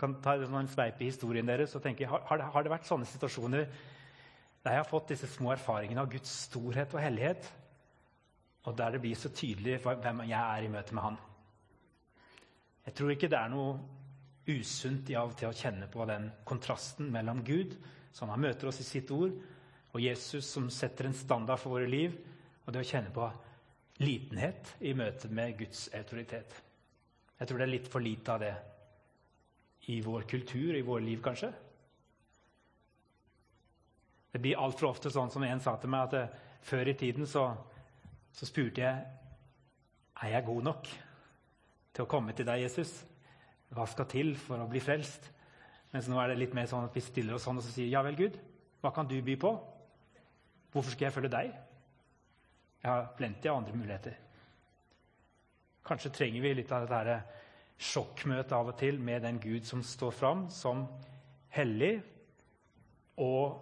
kan 0.00 0.16
ta 0.24 0.34
en 0.34 0.68
sveip 0.68 1.00
i 1.02 1.10
historien 1.10 1.46
deres 1.46 1.76
og 1.76 1.84
tenke 1.84 2.08
har, 2.08 2.44
har 2.54 2.64
det 2.64 2.72
vært 2.72 2.88
sånne 2.88 3.08
situasjoner 3.08 3.66
der 4.60 4.76
jeg 4.76 4.82
har 4.82 4.88
fått 4.88 5.12
disse 5.14 5.28
små 5.30 5.54
erfaringene 5.54 6.02
av 6.02 6.10
Guds 6.12 6.32
storhet 6.46 6.92
og 6.92 7.00
hellighet, 7.00 7.46
og 8.68 8.76
der 8.76 8.92
det 8.92 9.00
blir 9.00 9.16
så 9.16 9.30
tydelig 9.32 9.78
hvem 9.80 10.20
jeg 10.28 10.40
er 10.40 10.66
i 10.66 10.72
møte 10.72 10.96
med 10.96 11.04
Han. 11.06 11.16
Jeg 12.84 12.96
tror 12.96 13.12
ikke 13.14 13.30
det 13.32 13.38
er 13.38 13.52
noe 13.52 13.78
usunt 14.50 15.08
i 15.12 15.16
av 15.16 15.30
og 15.30 15.38
til 15.38 15.48
å 15.48 15.56
kjenne 15.56 15.88
på 15.92 16.04
den 16.10 16.28
kontrasten 16.48 17.08
mellom 17.12 17.40
Gud, 17.46 17.76
som 18.12 18.32
han 18.32 18.42
møter 18.42 18.68
oss 18.68 18.80
i 18.82 18.86
sitt 18.86 19.12
ord, 19.14 19.32
og 19.90 20.02
Jesus, 20.04 20.44
som 20.46 20.68
setter 20.70 21.08
en 21.08 21.16
standard 21.16 21.60
for 21.62 21.78
våre 21.78 21.88
liv, 21.88 22.16
og 22.66 22.74
det 22.74 22.82
å 22.82 22.90
kjenne 22.90 23.12
på 23.14 23.30
litenhet 24.04 24.74
i 24.86 24.92
møte 24.96 25.30
med 25.32 25.56
Guds 25.58 25.88
autoritet. 25.96 26.52
Jeg 27.38 27.48
tror 27.48 27.60
det 27.60 27.66
er 27.66 27.74
litt 27.74 27.88
for 27.90 28.04
lite 28.04 28.34
av 28.34 28.44
det 28.44 28.52
i 29.88 30.00
vår 30.04 30.26
kultur, 30.28 30.74
i 30.76 30.84
våre 30.84 31.04
liv, 31.04 31.22
kanskje. 31.24 31.52
Det 34.30 34.38
blir 34.38 34.60
altfor 34.60 34.90
ofte 34.90 35.10
sånn 35.10 35.32
som 35.32 35.44
en 35.46 35.62
sa 35.62 35.76
til 35.80 35.90
meg, 35.90 36.10
at 36.10 36.18
eh, 36.18 36.48
før 36.62 36.92
i 36.92 36.96
tiden 36.98 37.26
så, 37.26 37.48
så 38.36 38.46
spurte 38.46 38.84
jeg 38.84 39.00
er 40.20 40.34
jeg 40.34 40.46
god 40.46 40.66
nok 40.68 40.90
til 41.94 42.04
å 42.04 42.10
komme 42.10 42.34
til 42.36 42.46
deg, 42.46 42.66
Jesus. 42.66 42.92
Hva 43.72 43.86
skal 43.88 44.08
til 44.10 44.34
for 44.38 44.60
å 44.60 44.68
bli 44.70 44.82
frelst? 44.84 45.30
Mens 45.94 46.06
nå 46.10 46.20
er 46.20 46.30
det 46.30 46.40
litt 46.42 46.54
mer 46.54 46.68
sånn 46.70 46.86
at 46.86 46.94
vi 46.94 47.02
stiller 47.02 47.34
oss 47.34 47.46
sånn 47.48 47.58
og 47.58 47.64
så 47.66 47.72
sier 47.72 47.90
ja 47.90 48.02
vel, 48.06 48.18
Gud, 48.18 48.36
hva 48.82 48.92
kan 48.94 49.08
du 49.08 49.16
by 49.24 49.36
på? 49.40 49.50
Hvorfor 50.70 50.94
skal 50.94 51.08
jeg 51.08 51.16
følge 51.16 51.32
deg? 51.32 51.54
Jeg 52.80 52.88
har 52.90 53.10
plenty 53.16 53.50
av 53.50 53.58
andre 53.60 53.76
muligheter. 53.76 54.14
Kanskje 55.86 56.12
trenger 56.14 56.44
vi 56.44 56.54
litt 56.60 56.72
av 56.72 56.86
dette 56.86 57.16
sjokkmøtet 57.80 58.52
av 58.52 58.70
og 58.72 58.78
til 58.80 59.00
med 59.00 59.24
den 59.24 59.40
Gud 59.40 59.64
som 59.68 59.82
står 59.86 60.12
fram 60.12 60.44
som 60.52 60.84
hellig 61.54 61.94
og 63.20 63.60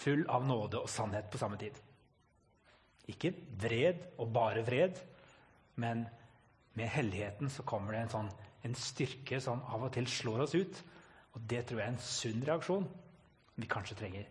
full 0.00 0.24
av 0.32 0.46
nåde 0.48 0.80
og 0.80 0.88
sannhet 0.90 1.28
på 1.32 1.40
samme 1.40 1.58
tid. 1.60 1.76
Ikke 3.10 3.34
vred 3.60 4.06
og 4.18 4.32
bare 4.32 4.64
vred, 4.64 4.96
men 5.80 6.06
med 6.78 6.88
helligheten 6.88 7.50
så 7.52 7.64
kommer 7.66 7.94
det 7.94 8.04
en, 8.04 8.12
sånn, 8.14 8.32
en 8.64 8.76
styrke 8.78 9.40
som 9.42 9.62
av 9.68 9.88
og 9.88 9.92
til 9.94 10.08
slår 10.08 10.44
oss 10.46 10.56
ut. 10.56 10.82
Og 11.36 11.42
det 11.50 11.64
tror 11.66 11.80
jeg 11.80 11.88
er 11.88 11.94
en 11.94 12.04
sunn 12.04 12.44
reaksjon 12.46 12.86
vi 13.60 13.68
kanskje 13.70 13.98
trenger. 13.98 14.28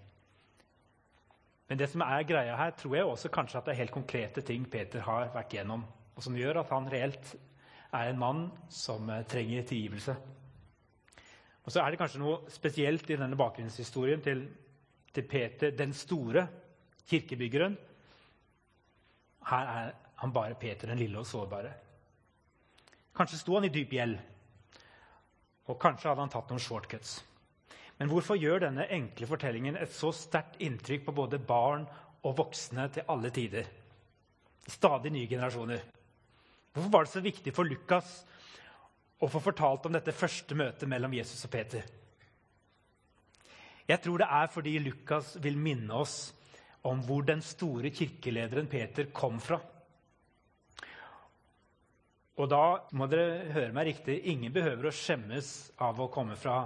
Men 1.70 1.78
det 1.78 1.90
som 1.92 2.02
er 2.02 2.26
greia 2.26 2.56
her, 2.58 2.72
tror 2.74 2.96
jeg 2.98 3.06
også 3.06 3.30
kanskje 3.34 3.60
at 3.60 3.68
det 3.68 3.76
er 3.76 3.84
helt 3.84 3.94
konkrete 3.94 4.42
ting 4.42 4.66
Peter 4.72 5.04
har 5.06 5.30
vært 5.36 5.54
gjennom, 5.54 5.84
og 6.16 6.26
som 6.26 6.38
gjør 6.38 6.64
at 6.64 6.72
han 6.74 6.90
reelt 6.90 7.36
er 7.94 8.10
en 8.10 8.20
mann 8.20 8.42
som 8.70 9.10
eh, 9.10 9.26
trenger 9.30 9.66
tilgivelse. 9.68 10.16
Og 11.66 11.74
så 11.74 11.84
er 11.84 11.92
det 11.92 12.00
kanskje 12.02 12.22
noe 12.22 12.50
spesielt 12.50 13.10
i 13.10 13.18
denne 13.20 13.38
bakgrunnshistorien 13.38 14.24
til, 14.26 14.46
til 15.14 15.28
Peter 15.30 15.74
den 15.78 15.94
store, 15.94 16.48
kirkebyggeren. 17.10 17.78
Her 19.50 19.72
er 19.74 19.94
han 20.22 20.34
bare 20.34 20.58
Peter 20.60 20.90
den 20.90 21.02
lille 21.02 21.20
og 21.20 21.28
sårbare. 21.28 21.74
Kanskje 23.16 23.40
sto 23.42 23.58
han 23.58 23.68
i 23.68 23.74
dyp 23.74 23.94
gjeld, 23.98 24.18
og 25.70 25.80
kanskje 25.82 26.10
hadde 26.10 26.24
han 26.24 26.32
tatt 26.34 26.52
noen 26.52 26.64
shortcuts. 26.64 27.18
Men 28.00 28.08
hvorfor 28.08 28.40
gjør 28.40 28.64
denne 28.64 28.86
enkle 28.96 29.28
fortellingen 29.28 29.76
et 29.76 29.92
så 29.92 30.14
sterkt 30.16 30.62
inntrykk 30.64 31.10
på 31.10 31.16
både 31.18 31.40
barn 31.44 31.84
og 32.24 32.38
voksne 32.38 32.88
til 32.96 33.10
alle 33.12 33.32
tider? 33.36 33.68
Stadig 34.70 35.12
nye 35.12 35.28
generasjoner. 35.28 35.84
Hvorfor 36.80 36.92
var 36.96 37.04
det 37.04 37.12
så 37.12 37.20
viktig 37.20 37.52
for 37.52 37.68
Lukas 37.68 38.10
å 39.20 39.28
få 39.28 39.42
fortalt 39.44 39.90
om 39.90 39.96
dette 39.98 40.16
første 40.16 40.56
møtet 40.56 40.88
mellom 40.88 41.12
Jesus 41.12 41.44
og 41.44 41.52
Peter? 41.52 41.84
Jeg 43.90 44.00
tror 44.00 44.22
det 44.22 44.28
er 44.32 44.52
fordi 44.54 44.78
Lukas 44.80 45.34
vil 45.44 45.58
minne 45.60 45.98
oss 46.00 46.30
om 46.88 47.02
hvor 47.04 47.26
den 47.28 47.42
store 47.44 47.92
kirkelederen 47.92 48.70
Peter 48.72 49.10
kom 49.12 49.42
fra. 49.44 49.58
Og 52.40 52.48
da 52.48 52.64
må 52.96 53.10
dere 53.12 53.50
høre 53.52 53.76
meg 53.76 53.90
riktig. 53.90 54.22
Ingen 54.32 54.54
behøver 54.56 54.88
å 54.88 54.96
skjemmes 54.96 55.50
av 55.84 56.00
å 56.00 56.08
komme 56.14 56.38
fra 56.40 56.62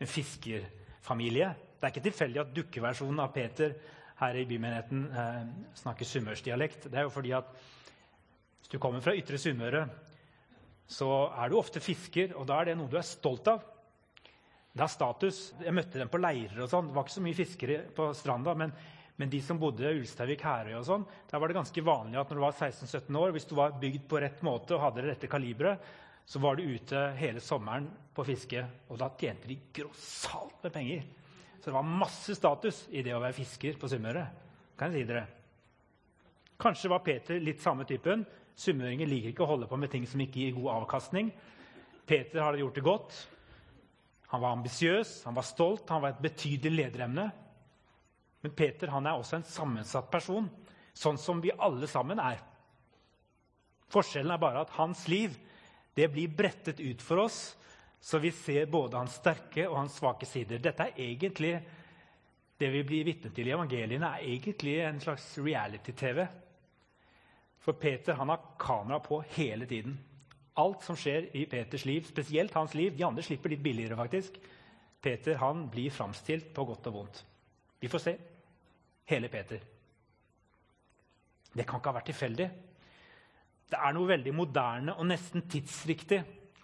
en 0.00 0.08
fiskerfamilie. 0.08 1.50
Det 1.76 1.84
er 1.84 1.92
ikke 1.92 2.06
tilfeldig 2.08 2.40
at 2.40 2.54
dukkeversjonen 2.56 3.20
av 3.20 3.34
Peter 3.34 3.76
her 4.22 4.40
i 4.40 4.46
bymenigheten 4.48 5.04
eh, 5.12 5.52
snakker 5.82 6.08
sunnmørsdialekt. 6.08 6.88
Det 6.88 6.96
er 6.96 7.04
jo 7.10 7.12
fordi 7.12 7.36
at 7.36 7.52
hvis 8.60 8.72
du 8.72 8.78
kommer 8.82 9.02
fra 9.04 9.16
ytre 9.16 9.40
Sunnmøre, 9.40 9.86
så 10.90 11.08
er 11.38 11.50
du 11.50 11.58
ofte 11.58 11.82
fisker, 11.82 12.34
og 12.38 12.48
da 12.50 12.60
er 12.60 12.70
det 12.70 12.78
noe 12.78 12.90
du 12.90 12.98
er 12.98 13.06
stolt 13.06 13.48
av. 13.50 13.62
Det 14.70 14.82
er 14.84 14.90
status. 14.90 15.38
Jeg 15.62 15.74
møtte 15.74 15.98
dem 15.98 16.10
på 16.10 16.20
leirer 16.20 16.62
og 16.62 16.70
sånn. 16.70 16.90
Det 16.90 16.96
var 16.96 17.06
ikke 17.06 17.16
så 17.16 17.22
mye 17.24 17.38
fiskere 17.38 17.78
på 17.94 18.08
stranda. 18.14 18.54
Men, 18.58 18.74
men 19.18 19.30
de 19.30 19.40
som 19.42 19.58
bodde 19.58 19.86
i 19.86 20.02
Ulsteinvik, 20.02 20.44
Herøy 20.46 20.76
og 20.78 20.86
sånn, 20.86 21.06
der 21.30 21.42
var 21.42 21.50
det 21.50 21.58
ganske 21.58 21.84
vanlig 21.86 22.20
at 22.20 22.30
når 22.30 22.38
du 22.38 22.44
var 22.44 22.58
16-17 22.58 23.18
år, 23.22 23.34
hvis 23.34 23.48
du 23.50 23.56
var 23.58 23.74
bygd 23.82 24.06
på 24.10 24.22
rett 24.22 24.44
måte 24.46 24.76
og 24.76 24.84
hadde 24.84 25.02
det 25.02 25.12
rette 25.12 25.30
kaliberet, 25.30 25.90
så 26.30 26.38
var 26.42 26.58
du 26.58 26.62
ute 26.62 27.00
hele 27.18 27.42
sommeren 27.42 27.88
på 28.14 28.22
fiske, 28.28 28.62
og 28.86 29.00
da 29.00 29.08
tjente 29.18 29.50
de 29.50 29.56
grossalt 29.74 30.62
med 30.62 30.74
penger. 30.74 31.08
Så 31.58 31.68
det 31.68 31.74
var 31.74 31.90
masse 32.04 32.36
status 32.38 32.84
i 32.94 33.02
det 33.02 33.16
å 33.16 33.22
være 33.22 33.36
fisker 33.36 33.78
på 33.80 33.90
Sunnmøre. 33.90 34.22
Kan 34.78 34.94
jeg 34.94 35.02
si 35.02 35.08
dere. 35.10 35.24
Kanskje 36.60 36.92
var 36.92 37.02
Peter 37.02 37.40
litt 37.42 37.60
samme 37.64 37.86
typen. 37.88 38.22
Sunnmøringer 38.60 39.08
liker 39.08 39.32
ikke 39.32 39.44
å 39.46 39.52
holde 39.54 39.68
på 39.70 39.78
med 39.80 39.92
ting 39.92 40.04
som 40.08 40.20
ikke 40.20 40.42
gir 40.42 40.56
god 40.58 40.82
avkastning. 40.82 41.30
Peter 42.06 42.42
har 42.44 42.58
gjort 42.60 42.76
det 42.76 42.84
godt. 42.84 43.20
Han 44.30 44.42
var 44.42 44.56
ambisiøs, 44.58 45.22
han 45.24 45.34
var 45.34 45.46
stolt, 45.46 45.88
han 45.90 46.02
var 46.04 46.12
et 46.12 46.22
betydelig 46.22 46.84
lederemne. 46.84 47.30
Men 48.44 48.52
Peter 48.56 48.92
han 48.92 49.08
er 49.08 49.18
også 49.18 49.40
en 49.40 49.48
sammensatt 49.48 50.10
person, 50.12 50.46
sånn 50.96 51.18
som 51.20 51.40
vi 51.42 51.52
alle 51.56 51.88
sammen 51.90 52.20
er. 52.22 52.38
Forskjellen 53.90 54.34
er 54.34 54.42
bare 54.42 54.62
at 54.62 54.76
hans 54.76 55.06
liv 55.10 55.34
det 55.96 56.06
blir 56.12 56.30
brettet 56.30 56.78
ut 56.80 57.02
for 57.02 57.24
oss, 57.24 57.40
så 58.00 58.20
vi 58.22 58.30
ser 58.32 58.70
både 58.70 59.00
hans 59.00 59.18
sterke 59.18 59.66
og 59.68 59.80
hans 59.80 59.98
svake 59.98 60.28
sider. 60.28 60.62
Dette 60.62 60.88
er 60.88 61.06
egentlig 61.10 61.60
Det 62.60 62.68
vi 62.68 62.82
blir 62.84 63.06
vitne 63.08 63.30
til 63.32 63.46
i 63.48 63.52
evangeliene, 63.54 64.04
er 64.04 64.26
egentlig 64.34 64.74
en 64.84 64.98
slags 65.00 65.24
reality-TV. 65.40 66.18
For 67.60 67.76
Peter 67.76 68.16
han 68.16 68.28
har 68.28 68.40
kamera 68.58 69.00
på 69.00 69.20
hele 69.36 69.66
tiden. 69.66 69.98
Alt 70.54 70.84
som 70.84 70.96
skjer 70.98 71.28
i 71.36 71.44
Peters 71.46 71.84
liv, 71.84 72.04
spesielt 72.08 72.54
hans 72.54 72.74
liv 72.74 72.96
De 72.96 73.04
andre 73.06 73.22
slipper 73.22 73.52
litt 73.52 73.62
billigere, 73.62 73.96
faktisk. 73.96 74.40
Peter 75.00 75.38
han 75.40 75.68
blir 75.72 75.92
framstilt 75.92 76.50
på 76.54 76.64
godt 76.68 76.88
og 76.90 76.96
vondt. 76.96 77.22
Vi 77.80 77.88
får 77.88 78.02
se. 78.04 78.16
Hele 79.08 79.28
Peter. 79.28 79.60
Det 81.52 81.66
kan 81.66 81.80
ikke 81.80 81.90
ha 81.90 81.98
vært 81.98 82.10
tilfeldig. 82.12 82.48
Det 83.70 83.78
er 83.78 83.94
noe 83.94 84.10
veldig 84.10 84.34
moderne 84.34 84.96
og 84.98 85.08
nesten 85.08 85.46
tidsriktig 85.50 86.20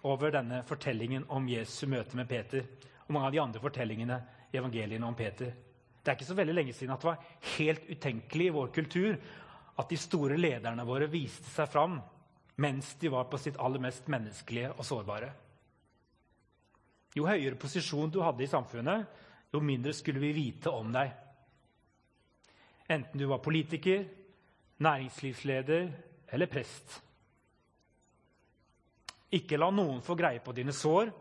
over 0.07 0.31
denne 0.31 0.61
fortellingen 0.67 1.25
om 1.33 1.47
Jesu 1.49 1.87
møte 1.89 2.17
med 2.19 2.29
Peter 2.29 2.63
og 3.07 3.13
mange 3.15 3.29
av 3.29 3.33
de 3.33 3.41
andre 3.41 3.61
fortellingene 3.63 4.19
i 4.51 4.59
evangeliene 4.59 5.07
om 5.07 5.15
Peter. 5.15 5.53
Det 6.03 6.11
er 6.11 6.17
ikke 6.17 6.29
så 6.29 6.37
veldig 6.37 6.55
lenge 6.55 6.75
siden 6.75 6.93
at 6.93 7.03
det 7.03 7.09
var 7.09 7.25
helt 7.57 7.89
utenkelig 7.89 8.47
i 8.47 8.55
vår 8.55 8.71
kultur 8.75 9.17
at 9.77 9.89
de 9.89 9.97
store 9.99 10.37
lederne 10.39 10.85
våre 10.87 11.09
viste 11.11 11.49
seg 11.51 11.69
fram 11.69 11.99
mens 12.57 12.95
de 12.97 13.11
var 13.13 13.27
på 13.29 13.37
sitt 13.37 13.59
aller 13.61 13.81
mest 13.81 14.07
menneskelige 14.09 14.71
og 14.73 14.85
sårbare. 14.85 15.29
Jo 17.17 17.27
høyere 17.29 17.57
posisjon 17.59 18.09
du 18.13 18.19
hadde 18.25 18.43
i 18.45 18.49
samfunnet, 18.49 19.05
jo 19.53 19.61
mindre 19.61 19.93
skulle 19.93 20.21
vi 20.21 20.33
vite 20.33 20.73
om 20.73 20.89
deg. 20.93 21.11
Enten 22.89 23.19
du 23.19 23.27
var 23.29 23.43
politiker, 23.45 24.05
næringslivsleder 24.81 25.89
eller 26.33 26.49
prest. 26.49 26.97
Ikke 29.37 29.59
la 29.59 29.69
noen 29.73 30.01
få 30.05 30.15
greie 30.17 30.41
på 30.43 30.53
dine 30.55 30.73
sår, 30.73 31.11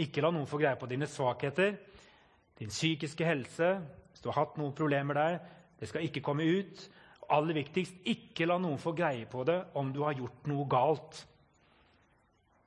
ikke 0.00 0.22
la 0.24 0.30
noen 0.32 0.48
få 0.48 0.58
greie 0.58 0.78
på 0.80 0.88
dine 0.90 1.08
svakheter, 1.10 1.76
din 2.58 2.72
psykiske 2.72 3.24
helse, 3.24 3.74
hvis 4.10 4.22
du 4.24 4.30
har 4.30 4.42
hatt 4.42 4.58
noen 4.60 4.74
problemer 4.76 5.16
der. 5.16 5.38
Det 5.80 5.88
skal 5.88 6.04
ikke 6.04 6.22
komme 6.24 6.44
ut. 6.44 6.82
Aller 7.30 7.54
viktigst, 7.54 8.00
ikke 8.10 8.48
la 8.48 8.56
noen 8.58 8.80
få 8.80 8.92
greie 8.96 9.26
på 9.30 9.44
det 9.46 9.58
om 9.78 9.92
du 9.94 10.00
har 10.02 10.16
gjort 10.18 10.48
noe 10.50 10.66
galt. 10.70 11.20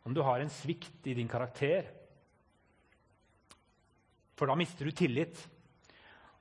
Om 0.08 0.16
du 0.16 0.22
har 0.24 0.40
en 0.40 0.52
svikt 0.52 1.08
i 1.08 1.16
din 1.18 1.32
karakter. 1.32 1.90
For 4.40 4.48
da 4.50 4.56
mister 4.60 4.88
du 4.88 4.96
tillit, 4.96 5.40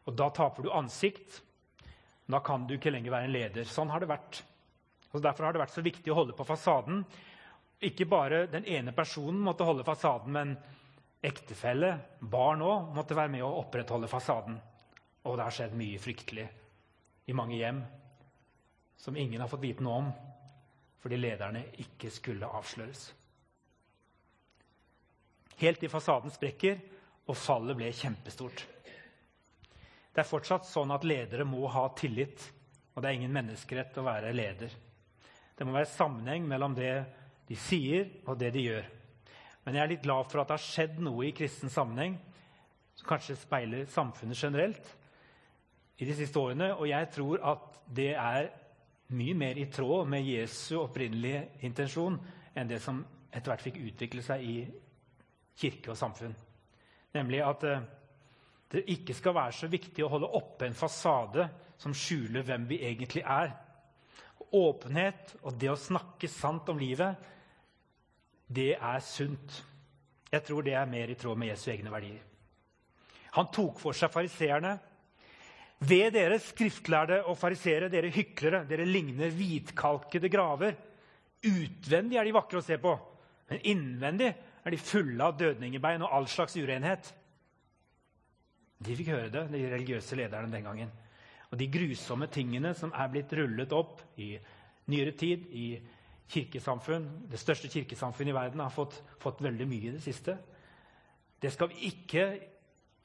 og 0.06 0.14
da 0.18 0.28
taper 0.34 0.66
du 0.66 0.72
ansikt. 0.74 1.40
Da 2.26 2.40
kan 2.40 2.66
du 2.66 2.76
ikke 2.76 2.90
lenger 2.94 3.12
være 3.12 3.28
en 3.28 3.34
leder. 3.34 3.68
Sånn 3.68 3.90
har 3.92 4.02
det 4.02 4.10
vært. 4.10 4.42
Og 5.12 5.22
Derfor 5.22 5.44
har 5.44 5.54
det 5.54 5.60
vært 5.60 5.74
så 5.74 5.84
viktig 5.84 6.12
å 6.12 6.20
holde 6.22 6.36
på 6.36 6.46
fasaden. 6.48 7.02
Ikke 7.82 8.06
bare 8.08 8.46
den 8.50 8.64
ene 8.70 8.94
personen 8.96 9.42
måtte 9.42 9.66
holde 9.66 9.84
fasaden, 9.84 10.32
men 10.32 10.54
ektefelle, 11.22 11.96
barn 12.20 12.62
òg, 12.64 12.92
måtte 12.96 13.18
være 13.18 13.34
med 13.34 13.44
å 13.44 13.56
opprettholde 13.60 14.10
fasaden. 14.10 14.56
Og 15.26 15.36
det 15.36 15.44
har 15.46 15.54
skjedd 15.54 15.74
mye 15.78 16.00
fryktelig 16.02 16.46
i 17.30 17.36
mange 17.36 17.58
hjem 17.58 17.82
som 19.02 19.16
ingen 19.16 19.40
har 19.40 19.50
fått 19.50 19.64
vite 19.64 19.82
noe 19.82 20.04
om 20.04 20.12
fordi 21.02 21.18
lederne 21.18 21.64
ikke 21.82 22.12
skulle 22.14 22.46
avsløres. 22.46 23.08
Helt 25.58 25.80
til 25.82 25.90
fasaden 25.90 26.30
sprekker 26.30 26.78
og 27.26 27.38
fallet 27.38 27.78
ble 27.78 27.88
kjempestort. 27.94 28.62
Det 30.12 30.22
er 30.22 30.28
fortsatt 30.28 30.68
sånn 30.68 30.94
at 30.94 31.06
ledere 31.08 31.46
må 31.48 31.66
ha 31.74 31.88
tillit, 31.98 32.44
og 32.94 33.02
det 33.02 33.10
er 33.10 33.18
ingen 33.18 33.34
menneskerett 33.34 33.98
å 33.98 34.06
være 34.06 34.30
leder. 34.36 34.70
Det 35.56 35.66
må 35.66 35.74
være 35.74 35.90
sammenheng 35.90 36.46
mellom 36.46 36.78
det 36.78 36.94
de 37.48 37.58
sier, 37.58 38.06
og 38.28 38.38
det 38.38 38.52
de 38.54 38.66
gjør. 38.68 38.86
Men 39.64 39.78
jeg 39.78 39.82
er 39.82 39.92
litt 39.96 40.06
glad 40.06 40.30
for 40.30 40.42
at 40.42 40.50
det 40.50 40.58
har 40.58 40.66
skjedd 40.68 41.02
noe 41.02 41.26
i 41.26 41.34
kristen 41.36 41.70
sammenheng 41.72 42.18
som 42.98 43.08
kanskje 43.08 43.40
speiler 43.40 43.90
samfunnet 43.90 44.38
generelt 44.38 44.96
i 45.98 46.06
de 46.06 46.14
siste 46.18 46.38
årene, 46.38 46.72
og 46.74 46.86
jeg 46.90 47.10
tror 47.14 47.42
at 47.52 47.80
det 47.90 48.12
er 48.14 48.52
mye 49.16 49.34
mer 49.38 49.58
i 49.58 49.68
tråd 49.72 50.08
med 50.08 50.26
Jesu 50.26 50.76
opprinnelige 50.80 51.42
intensjon 51.66 52.18
enn 52.54 52.70
det 52.70 52.80
som 52.84 53.00
etter 53.32 53.52
hvert 53.52 53.64
fikk 53.64 53.80
utvikle 53.80 54.24
seg 54.24 54.44
i 54.44 54.56
kirke 55.58 55.92
og 55.92 55.98
samfunn. 55.98 56.34
Nemlig 57.12 57.42
at 57.44 57.66
eh, 57.68 57.84
det 58.72 58.86
ikke 58.94 59.16
skal 59.16 59.36
være 59.36 59.56
så 59.56 59.68
viktig 59.72 60.04
å 60.04 60.10
holde 60.12 60.30
oppe 60.38 60.66
en 60.66 60.76
fasade 60.76 61.48
som 61.80 61.94
skjuler 61.96 62.44
hvem 62.46 62.64
vi 62.70 62.80
egentlig 62.86 63.24
er. 63.24 63.52
Åpenhet 64.52 65.36
og 65.42 65.56
det 65.60 65.70
å 65.72 65.80
snakke 65.80 66.28
sant 66.28 66.68
om 66.72 66.80
livet, 66.80 67.16
det 68.52 68.74
er 68.76 69.04
sunt. 69.04 69.62
Jeg 70.32 70.44
tror 70.44 70.64
det 70.64 70.76
er 70.76 70.88
mer 70.88 71.12
i 71.12 71.16
tråd 71.20 71.40
med 71.40 71.52
Jesu 71.52 71.70
egne 71.72 71.92
verdier. 71.92 72.20
Han 73.36 73.48
tok 73.52 73.80
for 73.80 73.96
seg 73.96 74.12
fariseerne. 74.12 74.76
Ved 75.82 76.12
dere 76.14 76.38
skriftlærde 76.38 77.22
og 77.26 77.36
farisere, 77.38 77.88
dere 77.90 78.12
hyklere, 78.14 78.62
dere 78.68 78.86
ligner 78.86 79.32
hvitkalkede 79.34 80.30
graver. 80.30 80.76
Utvendig 81.42 82.20
er 82.20 82.28
de 82.28 82.34
vakre 82.36 82.60
å 82.60 82.64
se 82.64 82.78
på, 82.78 82.92
men 83.50 83.64
innvendig 83.72 84.28
er 84.62 84.70
de 84.74 84.78
fulle 84.78 85.26
av 85.26 85.34
dødningebein 85.40 86.04
og 86.06 86.14
all 86.14 86.28
slags 86.30 86.54
urenhet. 86.60 87.10
De 88.82 88.94
fikk 88.98 89.10
høre 89.10 89.30
det, 89.30 89.46
de 89.50 89.64
religiøse 89.72 90.18
lederne 90.18 90.52
den 90.52 90.68
gangen. 90.68 90.92
Og 91.50 91.58
de 91.58 91.68
grusomme 91.70 92.28
tingene 92.32 92.72
som 92.78 92.94
er 92.94 93.10
blitt 93.12 93.34
rullet 93.36 93.74
opp 93.76 94.00
i 94.22 94.36
nyere 94.90 95.12
tid 95.18 95.50
i 95.50 95.66
kirkesamfunn, 96.32 97.08
det 97.30 97.40
største 97.40 97.68
kirkesamfunnet 97.70 98.32
i 98.32 98.36
verden, 98.36 98.62
har 98.62 98.72
fått, 98.72 98.96
fått 99.20 99.42
veldig 99.44 99.66
mye 99.68 99.90
i 99.90 99.94
det 99.98 100.02
siste. 100.04 100.38
Det 101.42 101.50
skal 101.52 101.72
vi 101.72 101.90
ikke, 101.90 102.24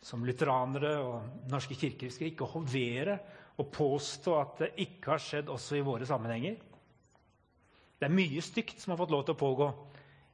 som 0.03 0.23
lutheranere 0.25 0.93
og 1.01 1.49
norske 1.51 1.75
kirker, 1.77 2.11
skal 2.13 2.31
ikke 2.31 2.49
hovere 2.51 3.17
og 3.57 3.71
påstå 3.73 4.35
at 4.37 4.59
det 4.61 4.73
ikke 4.85 5.15
har 5.15 5.23
skjedd 5.23 5.49
også 5.49 5.79
i 5.79 5.85
våre 5.85 6.05
sammenhenger. 6.07 6.57
Det 7.97 8.05
er 8.05 8.13
mye 8.13 8.43
stygt 8.45 8.77
som 8.81 8.93
har 8.93 9.01
fått 9.01 9.13
lov 9.13 9.25
til 9.25 9.33
å 9.33 9.41
pågå 9.41 9.69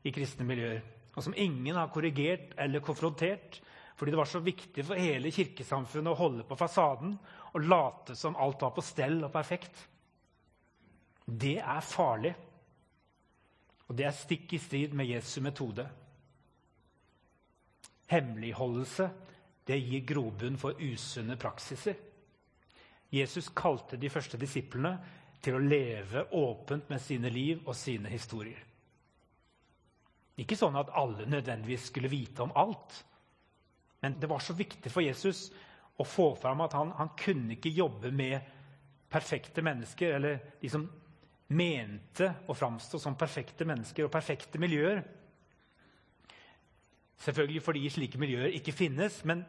i 0.03 0.11
kristne 0.11 0.47
miljøer, 0.47 0.81
og 1.15 1.23
som 1.23 1.35
ingen 1.39 1.77
har 1.79 1.91
korrigert 1.93 2.51
eller 2.59 2.83
konfrontert 2.83 3.61
fordi 3.93 4.11
det 4.11 4.17
var 4.17 4.27
så 4.27 4.39
viktig 4.41 4.83
for 4.87 4.99
hele 4.99 5.29
kirkesamfunnet 5.31 6.11
å 6.11 6.17
holde 6.17 6.43
på 6.49 6.57
fasaden 6.57 7.13
og 7.53 7.67
late 7.69 8.15
som 8.17 8.35
alt 8.41 8.63
var 8.65 8.73
på 8.73 8.83
stell 8.83 9.19
og 9.21 9.31
perfekt. 9.31 9.83
Det 11.23 11.59
er 11.61 11.85
farlig. 11.85 12.33
Og 13.87 13.95
det 13.95 14.07
er 14.09 14.17
stikk 14.17 14.55
i 14.57 14.59
strid 14.59 14.95
med 14.97 15.11
Jesu 15.11 15.37
metode. 15.45 15.85
Hemmeligholdelse 18.09 19.07
det 19.65 19.77
gir 19.79 20.05
grobunn 20.07 20.57
for 20.59 20.79
usunne 20.81 21.37
praksiser. 21.39 21.95
Jesus 23.13 23.49
kalte 23.55 23.97
de 24.01 24.09
første 24.09 24.39
disiplene 24.41 24.95
til 25.43 25.57
å 25.57 25.63
leve 25.63 26.25
åpent 26.39 26.89
med 26.89 27.01
sine 27.03 27.29
liv 27.31 27.61
og 27.67 27.75
sine 27.77 28.09
historier. 28.11 28.59
Ikke 30.39 30.57
sånn 30.57 30.75
at 30.79 30.91
alle 30.97 31.27
nødvendigvis 31.29 31.91
skulle 31.91 32.09
vite 32.09 32.41
om 32.41 32.55
alt. 32.57 32.95
Men 34.01 34.17
det 34.19 34.27
var 34.27 34.41
så 34.41 34.55
viktig 34.57 34.91
for 34.91 35.05
Jesus 35.05 35.45
å 36.01 36.05
få 36.07 36.31
fram 36.35 36.63
at 36.65 36.73
han, 36.73 36.91
han 36.97 37.13
kunne 37.19 37.53
ikke 37.55 37.71
jobbe 37.75 38.09
med 38.11 38.49
perfekte 39.13 39.61
mennesker, 39.61 40.15
eller 40.17 40.39
de 40.59 40.71
som 40.73 40.87
mente 41.53 42.31
å 42.49 42.55
framstå 42.57 42.99
som 42.99 43.17
perfekte 43.19 43.67
mennesker 43.69 44.07
og 44.07 44.11
perfekte 44.13 44.61
miljøer. 44.61 45.03
Selvfølgelig 47.23 47.63
fordi 47.63 47.89
slike 47.89 48.19
miljøer 48.19 48.51
ikke 48.57 48.75
finnes, 48.75 49.21
men, 49.25 49.45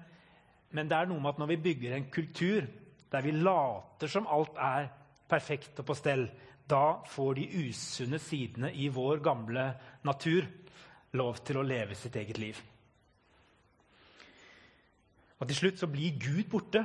men 0.70 0.90
det 0.90 0.96
er 0.96 1.08
noe 1.10 1.22
med 1.22 1.34
at 1.34 1.40
når 1.42 1.50
vi 1.54 1.62
bygger 1.68 1.96
en 1.96 2.10
kultur 2.12 2.66
der 3.12 3.22
vi 3.22 3.32
later 3.34 4.10
som 4.10 4.26
alt 4.30 4.58
er 4.58 4.88
perfekt 5.30 5.80
og 5.82 5.88
på 5.88 5.96
stell, 5.98 6.28
da 6.70 7.00
får 7.10 7.34
de 7.38 7.48
usunne 7.66 8.18
sidene 8.22 8.70
i 8.72 8.88
vår 8.88 9.20
gamle 9.24 9.66
natur 10.06 10.46
lov 11.18 11.42
til 11.46 11.60
å 11.60 11.66
leve 11.66 11.96
sitt 11.98 12.16
eget 12.16 12.38
liv. 12.40 12.60
Og 15.38 15.50
til 15.50 15.58
slutt 15.58 15.82
så 15.82 15.90
blir 15.90 16.18
Gud 16.18 16.46
borte. 16.50 16.84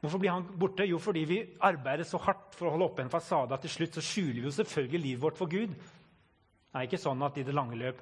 Hvorfor 0.00 0.18
blir 0.22 0.32
han 0.32 0.46
borte? 0.58 0.86
Jo, 0.88 0.98
fordi 0.98 1.24
vi 1.28 1.42
arbeider 1.62 2.06
så 2.08 2.18
hardt 2.22 2.56
for 2.56 2.66
å 2.66 2.74
holde 2.74 2.88
oppe 2.88 3.04
en 3.04 3.12
fasade 3.12 3.54
at 3.54 3.62
til 3.66 3.74
slutt 3.76 3.98
så 3.98 4.04
skjuler 4.06 4.40
vi 4.40 4.48
jo 4.48 4.54
selvfølgelig 4.56 5.02
livet 5.04 5.22
vårt 5.22 5.38
for 5.38 5.50
Gud. 5.50 5.74
Det 5.74 6.80
er 6.80 6.88
ikke 6.88 7.02
sånn 7.02 7.22
at 7.22 7.38
i 7.38 7.44
det 7.46 7.54
lange 7.54 7.78
løp 7.78 8.00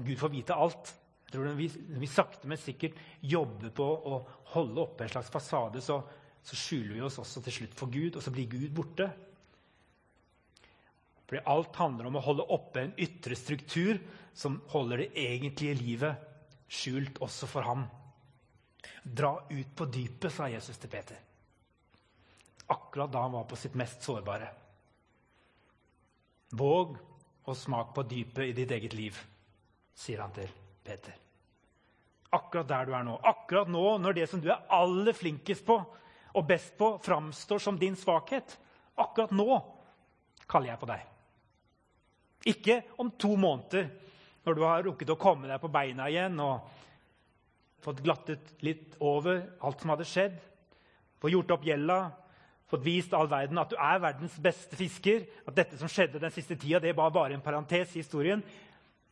Gud 0.00 0.18
får 0.20 0.32
vite 0.32 0.56
alt. 0.56 0.94
Jeg 1.26 1.34
tror 1.34 1.48
Når 1.48 1.58
vi, 1.58 1.68
vi 2.02 2.08
sakte, 2.10 2.48
men 2.48 2.60
sikkert 2.60 2.98
jobber 3.20 3.70
på 3.72 3.84
å 3.84 4.18
holde 4.52 4.82
oppe 4.82 5.04
en 5.04 5.12
slags 5.14 5.30
fasade, 5.32 5.80
så, 5.80 6.00
så 6.44 6.58
skjuler 6.58 6.96
vi 6.98 7.04
oss 7.06 7.20
også 7.22 7.42
til 7.44 7.56
slutt 7.60 7.76
for 7.78 7.92
Gud, 7.92 8.16
og 8.16 8.24
så 8.24 8.32
blir 8.34 8.50
Gud 8.52 8.68
borte. 8.76 9.08
Fordi 11.24 11.44
alt 11.48 11.78
handler 11.80 12.10
om 12.10 12.18
å 12.20 12.24
holde 12.26 12.44
oppe 12.52 12.82
en 12.82 12.92
ytre 13.00 13.36
struktur 13.38 14.00
som 14.36 14.58
holder 14.74 15.04
det 15.04 15.10
egentlige 15.22 15.78
livet 15.78 16.28
skjult 16.72 17.20
også 17.24 17.48
for 17.48 17.64
ham. 17.64 17.86
Dra 19.02 19.34
ut 19.48 19.70
på 19.76 19.86
dypet, 19.88 20.32
sa 20.32 20.48
Jesus 20.52 20.76
til 20.80 20.92
Peter. 20.92 21.16
Akkurat 22.72 23.12
da 23.12 23.24
han 23.24 23.32
var 23.32 23.48
på 23.48 23.56
sitt 23.56 23.76
mest 23.78 24.04
sårbare. 24.04 24.50
Våg 26.52 26.96
og 27.48 27.56
smak 27.56 27.94
på 27.96 28.04
dypet 28.06 28.50
i 28.50 28.56
ditt 28.56 28.76
eget 28.76 28.94
liv, 28.96 29.16
sier 29.94 30.22
han 30.22 30.32
til 30.34 30.50
Peter. 30.84 31.14
Akkurat 32.32 32.68
der 32.68 32.88
du 32.88 32.94
er 32.96 33.04
nå. 33.04 33.18
Akkurat 33.28 33.68
nå, 33.68 33.84
når 34.00 34.16
det 34.16 34.28
som 34.30 34.40
du 34.40 34.48
er 34.50 34.64
aller 34.72 35.12
flinkest 35.16 35.66
på 35.68 35.76
og 36.32 36.46
best 36.48 36.76
på, 36.78 36.94
framstår 37.04 37.60
som 37.60 37.78
din 37.78 37.96
svakhet. 37.98 38.56
Akkurat 38.96 39.34
nå 39.36 39.58
kaller 40.48 40.72
jeg 40.72 40.80
på 40.80 40.88
deg. 40.88 41.02
Ikke 42.52 42.78
om 42.98 43.12
to 43.20 43.34
måneder, 43.36 43.90
når 44.42 44.56
du 44.56 44.62
har 44.64 44.86
rukket 44.86 45.12
å 45.12 45.20
komme 45.20 45.50
deg 45.50 45.60
på 45.62 45.70
beina 45.70 46.08
igjen 46.10 46.40
og 46.42 46.64
fått 47.82 48.02
glattet 48.02 48.56
litt 48.64 48.96
over 49.02 49.42
alt 49.62 49.82
som 49.82 49.92
hadde 49.92 50.08
skjedd, 50.08 50.34
fått 51.22 51.34
gjort 51.34 51.54
opp 51.54 51.64
gjelda, 51.66 52.00
fått 52.70 52.84
vist 52.86 53.14
all 53.14 53.28
verden 53.30 53.60
at 53.60 53.70
du 53.70 53.76
er 53.76 54.02
verdens 54.02 54.34
beste 54.42 54.78
fisker, 54.78 55.26
at 55.46 55.56
dette 55.56 55.78
som 55.78 55.90
skjedde 55.90 56.22
den 56.22 56.34
siste 56.34 56.56
tida, 56.56 56.80
det 56.80 56.94
var 56.96 57.12
bare 57.14 57.36
en 57.36 57.44
parentes 57.44 57.92
i 57.92 58.00
historien. 58.00 58.42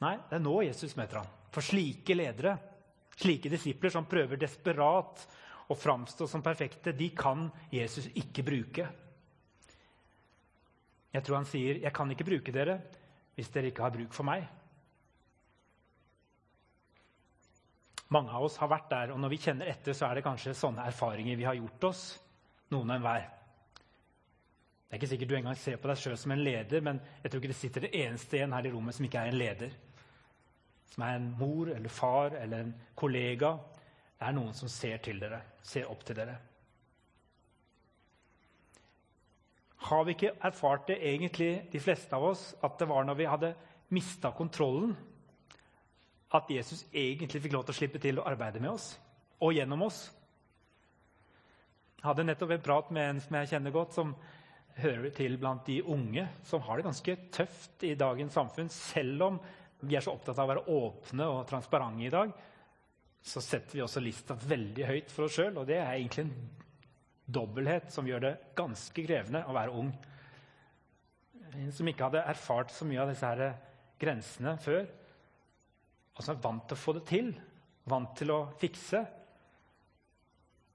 Nei, 0.01 0.17
det 0.31 0.39
er 0.39 0.43
nå 0.45 0.55
Jesus 0.65 0.97
møter 0.97 1.21
ham. 1.21 1.29
For 1.53 1.65
slike 1.65 2.17
ledere, 2.17 2.55
slike 3.21 3.51
disipler 3.53 3.93
som 3.93 4.09
prøver 4.09 4.41
desperat 4.41 5.27
å 5.71 5.77
framstå 5.77 6.27
som 6.29 6.43
perfekte, 6.43 6.95
de 6.97 7.11
kan 7.15 7.49
Jesus 7.73 8.09
ikke 8.19 8.45
bruke. 8.47 8.87
Jeg 11.11 11.27
tror 11.27 11.37
han 11.37 11.45
sier, 11.47 11.79
'Jeg 11.79 11.93
kan 11.93 12.11
ikke 12.11 12.25
bruke 12.25 12.53
dere 12.53 12.81
hvis 13.35 13.51
dere 13.51 13.67
ikke 13.71 13.83
har 13.83 13.91
bruk 13.91 14.13
for 14.13 14.25
meg'. 14.25 14.47
Mange 18.11 18.31
av 18.31 18.43
oss 18.43 18.57
har 18.57 18.69
vært 18.69 18.91
der, 18.91 19.13
og 19.13 19.21
når 19.21 19.29
vi 19.29 19.37
kjenner 19.37 19.69
etter, 19.71 19.93
så 19.93 20.07
er 20.07 20.15
det 20.15 20.25
kanskje 20.25 20.55
sånne 20.55 20.87
erfaringer 20.87 21.37
vi 21.37 21.45
har 21.45 21.55
gjort 21.55 21.85
oss. 21.85 22.19
Noen 22.71 22.91
og 22.91 22.97
enhver. 22.97 23.29
Det 24.91 24.97
er 24.97 24.99
ikke 24.99 25.07
sikkert 25.07 25.29
du 25.29 25.37
engang 25.37 25.57
ser 25.57 25.77
på 25.77 25.87
deg 25.87 25.97
sjøl 25.97 26.17
som 26.19 26.33
en 26.33 26.43
leder, 26.43 26.81
men 26.81 27.01
jeg 27.23 27.31
tror 27.31 27.41
ikke 27.41 27.53
det 27.53 27.61
sitter 27.61 27.81
det 27.81 27.95
eneste 27.95 28.37
igjen 28.37 28.53
her 28.53 28.67
i 28.67 28.71
rommet 28.71 28.95
som 28.95 29.05
ikke 29.07 29.19
er 29.19 29.31
en 29.31 29.39
leder. 29.39 29.77
Som 30.91 31.05
er 31.07 31.17
en 31.17 31.31
mor 31.39 31.71
eller 31.71 31.89
far 31.89 32.35
eller 32.39 32.65
en 32.65 32.73
kollega. 32.99 33.55
Det 34.19 34.29
er 34.29 34.37
noen 34.37 34.55
som 34.57 34.69
ser 34.69 34.99
til 35.05 35.21
dere, 35.23 35.41
ser 35.63 35.91
opp 35.91 36.03
til 36.07 36.19
dere. 36.19 36.37
Har 39.91 40.05
vi 40.05 40.13
ikke 40.13 40.35
erfart 40.45 40.91
det 40.91 40.99
egentlig, 41.01 41.53
de 41.73 41.81
fleste 41.81 42.17
av 42.17 42.27
oss, 42.35 42.51
at 42.61 42.77
det 42.79 42.89
var 42.91 43.07
når 43.09 43.17
vi 43.17 43.29
hadde 43.31 43.55
mista 43.97 44.31
kontrollen 44.37 44.93
at 46.37 46.51
Jesus 46.53 46.85
egentlig 46.93 47.41
fikk 47.43 47.55
lov 47.57 47.65
til 47.67 47.75
å 47.75 47.79
slippe 47.81 48.03
til 48.03 48.21
å 48.21 48.27
arbeide 48.29 48.61
med 48.63 48.75
oss 48.75 48.93
og 49.41 49.55
gjennom 49.57 49.87
oss. 49.87 50.05
Jeg 52.01 52.07
hadde 52.07 52.27
nettopp 52.29 52.53
en 52.55 52.63
prat 52.65 52.93
med 52.95 53.09
en 53.09 53.23
som 53.25 53.37
jeg 53.41 53.51
kjenner 53.55 53.75
godt, 53.75 53.97
som 53.97 54.13
hører 54.81 55.11
til 55.17 55.35
blant 55.41 55.67
de 55.67 55.81
unge 55.83 56.27
som 56.47 56.63
har 56.65 56.79
det 56.79 56.87
ganske 56.87 57.17
tøft 57.35 57.85
i 57.85 57.97
dagens 57.99 58.37
samfunn. 58.37 58.71
Selv 58.73 59.27
om 59.27 59.41
vi 59.81 59.97
er 59.97 60.05
så 60.05 60.13
opptatt 60.15 60.39
av 60.39 60.47
å 60.47 60.53
være 60.53 60.77
åpne 60.77 61.27
og 61.33 61.43
transparente 61.49 62.07
i 62.07 62.13
dag, 62.13 62.33
så 63.21 63.43
setter 63.45 63.77
vi 63.77 63.85
også 63.85 64.03
lista 64.03 64.37
veldig 64.39 64.87
høyt 64.89 65.13
for 65.13 65.27
oss 65.27 65.37
sjøl. 65.37 65.59
Og 65.61 65.69
det 65.69 65.79
er 65.81 65.93
egentlig 65.93 66.27
en 66.27 66.35
dobbelthet 67.31 67.93
som 67.93 68.09
gjør 68.09 68.25
det 68.25 68.33
ganske 68.59 69.05
krevende 69.07 69.45
å 69.47 69.57
være 69.57 69.77
ung. 69.83 69.91
En 71.51 71.73
som 71.75 71.89
ikke 71.91 72.09
hadde 72.09 72.25
erfart 72.33 72.73
så 72.75 72.87
mye 72.89 73.03
av 73.03 73.13
disse 73.13 73.29
her 73.29 73.55
grensene 74.01 74.57
før, 74.63 74.85
og 76.17 76.25
som 76.25 76.35
er 76.35 76.45
vant 76.45 76.67
til 76.69 76.77
å 76.77 76.81
få 76.81 76.95
det 76.97 77.07
til, 77.09 77.33
vant 77.89 78.13
til 78.19 78.33
å 78.33 78.41
fikse. 78.61 79.01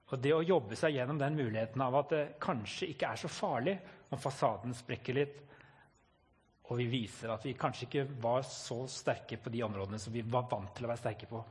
Og 0.06 0.22
det 0.22 0.32
å 0.34 0.44
jobbe 0.46 0.78
seg 0.78 0.96
gjennom 0.96 1.18
den 1.18 1.38
muligheten 1.38 1.82
av 1.82 1.98
at 2.00 2.12
det 2.14 2.24
kanskje 2.42 2.90
ikke 2.92 3.10
er 3.10 3.20
så 3.20 3.30
farlig 3.30 3.76
om 4.10 4.20
fasaden 4.22 4.74
sprekker 4.74 5.18
litt, 5.18 5.40
og 6.66 6.80
vi 6.80 6.88
viser 6.90 7.30
at 7.30 7.44
vi 7.46 7.54
kanskje 7.58 7.86
ikke 7.86 8.06
var 8.22 8.42
så 8.48 8.80
sterke 8.90 9.38
på 9.38 9.52
de 9.54 9.62
områdene 9.66 10.00
som 10.02 10.14
vi 10.14 10.24
var 10.26 10.48
vant 10.50 10.72
til 10.74 10.86
å 10.86 10.90
være 10.90 11.02
sterke 11.02 11.28
på. 11.30 11.42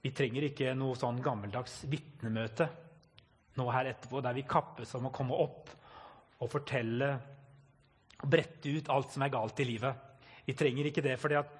Vi 0.00 0.12
trenger 0.16 0.46
ikke 0.46 0.76
noe 0.78 0.96
sånn 0.96 1.18
gammeldags 1.20 1.82
vitnemøte 1.90 2.68
nå 3.58 3.66
her 3.74 3.90
etterpå, 3.90 4.22
der 4.22 4.36
vi 4.36 4.46
kappes 4.48 4.94
om 4.96 5.08
å 5.08 5.14
komme 5.14 5.36
opp 5.36 5.72
og 6.38 6.50
fortelle 6.52 7.10
og 8.18 8.30
brette 8.30 8.70
ut 8.70 8.90
alt 8.94 9.12
som 9.12 9.24
er 9.26 9.34
galt 9.34 9.60
i 9.60 9.66
livet. 9.66 10.06
Vi 10.46 10.54
trenger 10.56 10.88
ikke 10.88 11.02
det. 11.04 11.18
at, 11.18 11.50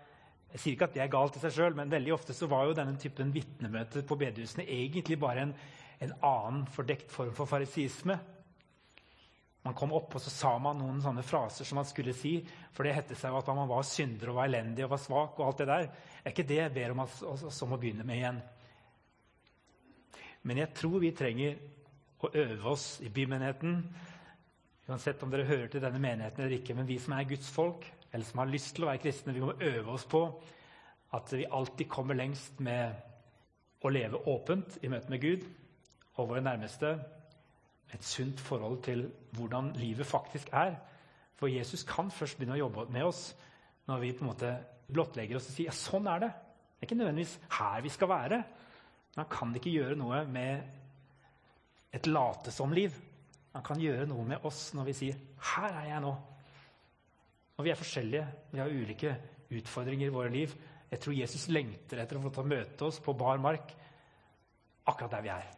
Jeg 0.52 0.60
sier 0.60 0.72
ikke 0.72 0.88
at 0.88 0.94
det 0.94 1.02
er 1.04 1.12
galt 1.12 1.36
i 1.36 1.42
seg 1.42 1.54
sjøl, 1.54 1.74
men 1.76 1.90
veldig 1.90 2.14
ofte 2.14 2.34
så 2.34 2.48
var 2.50 2.66
jo 2.66 2.76
denne 2.78 2.96
typen 2.98 3.34
vitnemøter 3.34 4.06
på 4.06 4.16
bedehusene 4.16 4.64
egentlig 4.64 5.18
bare 5.20 5.44
en, 5.44 5.54
en 6.00 6.14
annen 6.22 6.66
fordekt 6.72 7.12
form 7.12 7.34
for 7.36 7.50
farisisme. 7.50 8.16
Man 9.68 9.76
kom 9.76 9.90
opp 9.92 10.14
og 10.16 10.22
så 10.24 10.30
sa 10.32 10.50
man 10.64 10.78
noen 10.80 11.02
sånne 11.04 11.20
fraser 11.26 11.66
som 11.68 11.76
man 11.76 11.86
skulle 11.88 12.14
si. 12.16 12.38
For 12.72 12.86
det 12.86 12.94
hette 12.96 13.16
seg 13.18 13.34
jo 13.34 13.40
at 13.42 13.48
man 13.52 13.68
var 13.68 13.84
synder 13.84 14.30
og 14.30 14.38
var 14.38 14.48
elendig 14.48 14.86
og 14.86 14.94
var 14.94 15.02
svak. 15.02 15.34
og 15.36 15.44
alt 15.44 15.58
Det 15.58 15.66
der. 15.68 15.88
er 16.24 16.32
ikke 16.32 16.46
det 16.48 16.56
jeg 16.56 16.72
ber 16.72 16.94
om 16.94 17.02
oss 17.04 17.58
om 17.66 17.74
å 17.76 17.78
begynne 17.80 18.06
med 18.08 18.16
igjen. 18.16 18.38
Men 20.48 20.62
jeg 20.62 20.72
tror 20.78 21.02
vi 21.02 21.10
trenger 21.12 21.58
å 22.24 22.30
øve 22.32 22.70
oss 22.70 22.86
i 23.04 23.10
bymenigheten. 23.12 23.76
Uansett 24.88 25.22
om 25.22 25.30
dere 25.30 25.44
hører 25.44 25.68
til 25.68 25.84
denne 25.84 26.00
menigheten 26.00 26.46
eller 26.46 26.56
ikke. 26.56 26.74
Men 26.78 26.88
vi 26.88 26.96
som 26.98 27.12
er 27.12 27.28
Guds 27.28 27.52
folk, 27.52 27.84
eller 28.08 28.24
som 28.24 28.40
har 28.40 28.48
lyst 28.48 28.72
til 28.74 28.86
å 28.86 28.88
være 28.88 29.02
kristne, 29.04 29.36
vi 29.36 29.44
må 29.44 29.52
øve 29.52 29.98
oss 29.98 30.08
på 30.08 30.24
at 31.12 31.36
vi 31.36 31.44
alltid 31.44 31.92
kommer 31.92 32.16
lengst 32.16 32.56
med 32.64 32.96
å 33.84 33.92
leve 33.92 34.24
åpent 34.32 34.80
i 34.80 34.88
møte 34.88 35.12
med 35.12 35.20
Gud 35.20 35.44
og 36.16 36.32
våre 36.32 36.40
nærmeste 36.40 36.96
et 37.94 38.04
sunt 38.04 38.40
forhold 38.40 38.82
til 38.84 39.06
hvordan 39.36 39.72
livet 39.80 40.06
faktisk 40.06 40.50
er. 40.52 40.76
For 41.38 41.48
Jesus 41.48 41.84
kan 41.88 42.10
først 42.10 42.38
begynne 42.38 42.56
å 42.58 42.64
jobbe 42.64 42.88
med 42.92 43.08
oss 43.08 43.22
når 43.88 44.02
vi 44.02 44.12
på 44.12 44.24
en 44.24 44.30
måte 44.32 44.52
blottlegger 44.88 45.38
oss 45.38 45.48
og 45.48 45.56
sier 45.56 45.70
ja, 45.70 45.76
sånn 45.76 46.08
er 46.10 46.24
det. 46.24 46.30
Det 46.30 46.84
er 46.84 46.88
ikke 46.88 46.98
nødvendigvis 47.00 47.36
her 47.58 47.84
vi 47.84 47.92
skal 47.92 48.10
være. 48.12 48.40
Men 49.14 49.22
han 49.22 49.30
kan 49.32 49.54
ikke 49.56 49.72
gjøre 49.72 49.98
noe 49.98 50.22
med 50.30 51.94
et 51.96 52.06
late 52.10 52.52
som-liv. 52.54 52.94
Han 53.54 53.64
kan 53.64 53.80
gjøre 53.80 54.06
noe 54.10 54.26
med 54.28 54.44
oss 54.46 54.68
når 54.76 54.90
vi 54.90 54.92
sier 54.92 55.16
'Her 55.38 55.72
er 55.72 55.86
jeg 55.88 56.02
nå'. 56.02 56.16
Og 57.56 57.64
vi 57.64 57.70
er 57.70 57.74
forskjellige. 57.74 58.26
Vi 58.52 58.58
har 58.58 58.68
ulike 58.68 59.16
utfordringer 59.50 60.06
i 60.06 60.14
våre 60.14 60.30
liv. 60.30 60.54
Jeg 60.90 61.00
tror 61.00 61.12
Jesus 61.12 61.48
lengter 61.48 61.98
etter 61.98 62.16
å 62.16 62.30
få 62.30 62.44
møte 62.44 62.84
oss 62.84 63.00
på 63.00 63.12
bar 63.12 63.38
mark 63.38 63.74
akkurat 64.86 65.10
der 65.10 65.22
vi 65.22 65.28
er. 65.28 65.57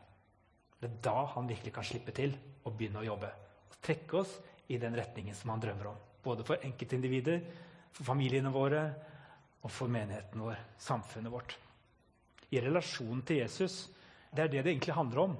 Det 0.81 0.89
er 0.89 1.01
da 1.05 1.27
han 1.35 1.49
virkelig 1.49 1.75
kan 1.77 1.85
slippe 1.85 2.15
til 2.17 2.33
og 2.65 2.73
begynne 2.73 3.03
å 3.03 3.07
jobbe. 3.07 3.29
Og 3.69 3.77
trekke 3.85 4.23
oss 4.23 4.33
i 4.73 4.79
den 4.81 4.97
retningen 4.97 5.37
som 5.37 5.53
han 5.53 5.61
drømmer 5.63 5.91
om. 5.93 5.99
Både 6.25 6.45
for 6.47 6.65
enkeltindivider, 6.65 7.43
for 7.93 8.09
familiene 8.09 8.53
våre 8.55 8.85
og 9.61 9.73
for 9.73 9.93
menigheten 9.93 10.41
vår, 10.41 10.57
samfunnet 10.81 11.33
vårt. 11.33 11.57
I 12.51 12.63
relasjonen 12.65 13.23
til 13.27 13.43
Jesus. 13.43 13.83
Det 14.33 14.45
er 14.45 14.53
det 14.53 14.65
det 14.65 14.73
egentlig 14.73 14.97
handler 14.97 15.25
om. 15.27 15.37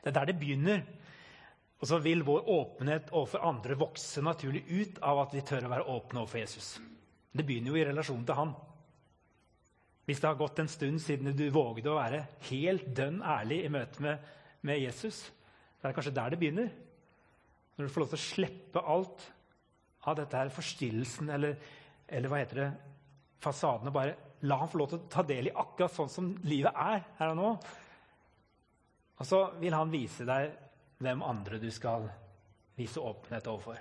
Det 0.00 0.10
er 0.10 0.16
der 0.18 0.30
det 0.32 0.38
begynner. 0.40 0.82
Og 1.80 1.88
så 1.90 1.98
vil 2.02 2.24
vår 2.26 2.48
åpenhet 2.50 3.12
overfor 3.12 3.44
andre 3.46 3.76
vokse 3.78 4.22
naturlig 4.24 4.64
ut 4.66 4.98
av 5.04 5.22
at 5.26 5.34
vi 5.36 5.44
tør 5.46 5.68
å 5.68 5.72
være 5.74 5.90
åpne 5.92 6.22
overfor 6.22 6.42
Jesus. 6.42 6.68
Det 7.36 7.44
begynner 7.44 7.72
jo 7.72 7.78
i 7.78 7.86
relasjonen 7.86 8.24
til 8.26 8.38
han. 8.38 8.54
Hvis 10.06 10.20
det 10.22 10.28
har 10.28 10.38
gått 10.38 10.60
en 10.62 10.70
stund 10.70 11.00
siden 11.02 11.34
du 11.34 11.48
vågde 11.50 11.90
å 11.90 11.98
være 11.98 12.22
helt 12.48 12.86
dønn 12.94 13.18
ærlig 13.26 13.64
i 13.64 13.70
møte 13.74 14.02
med, 14.04 14.28
med 14.66 14.78
Jesus, 14.78 15.24
så 15.26 15.82
er 15.82 15.90
det 15.90 15.96
kanskje 15.96 16.14
der 16.14 16.32
det 16.32 16.38
begynner. 16.40 16.68
Når 17.76 17.88
du 17.88 17.92
får 17.92 18.04
lov 18.04 18.12
til 18.12 18.20
å 18.20 18.26
slippe 18.26 18.84
alt 18.94 19.24
av 20.06 20.18
dette 20.20 20.38
her 20.38 20.52
forstillelsen 20.54 21.32
eller, 21.34 21.58
eller 22.06 22.30
hva 22.30 22.38
heter 22.38 22.62
det, 22.62 22.68
fasaden, 23.42 23.90
og 23.90 23.96
bare 23.96 24.14
la 24.46 24.60
ham 24.60 24.70
få 24.70 24.78
lov 24.80 24.92
til 24.92 25.00
å 25.00 25.10
ta 25.10 25.24
del 25.26 25.50
i 25.50 25.56
akkurat 25.58 25.92
sånn 25.92 26.12
som 26.12 26.30
livet 26.46 26.78
er 26.86 27.02
her 27.18 27.34
og 27.34 27.40
nå. 27.40 27.50
Og 29.16 29.26
så 29.26 29.42
vil 29.58 29.74
han 29.74 29.92
vise 29.92 30.26
deg 30.28 30.54
hvem 31.02 31.24
andre 31.26 31.58
du 31.60 31.68
skal 31.74 32.06
vise 32.76 33.02
åpenhet 33.02 33.48
overfor. 33.50 33.80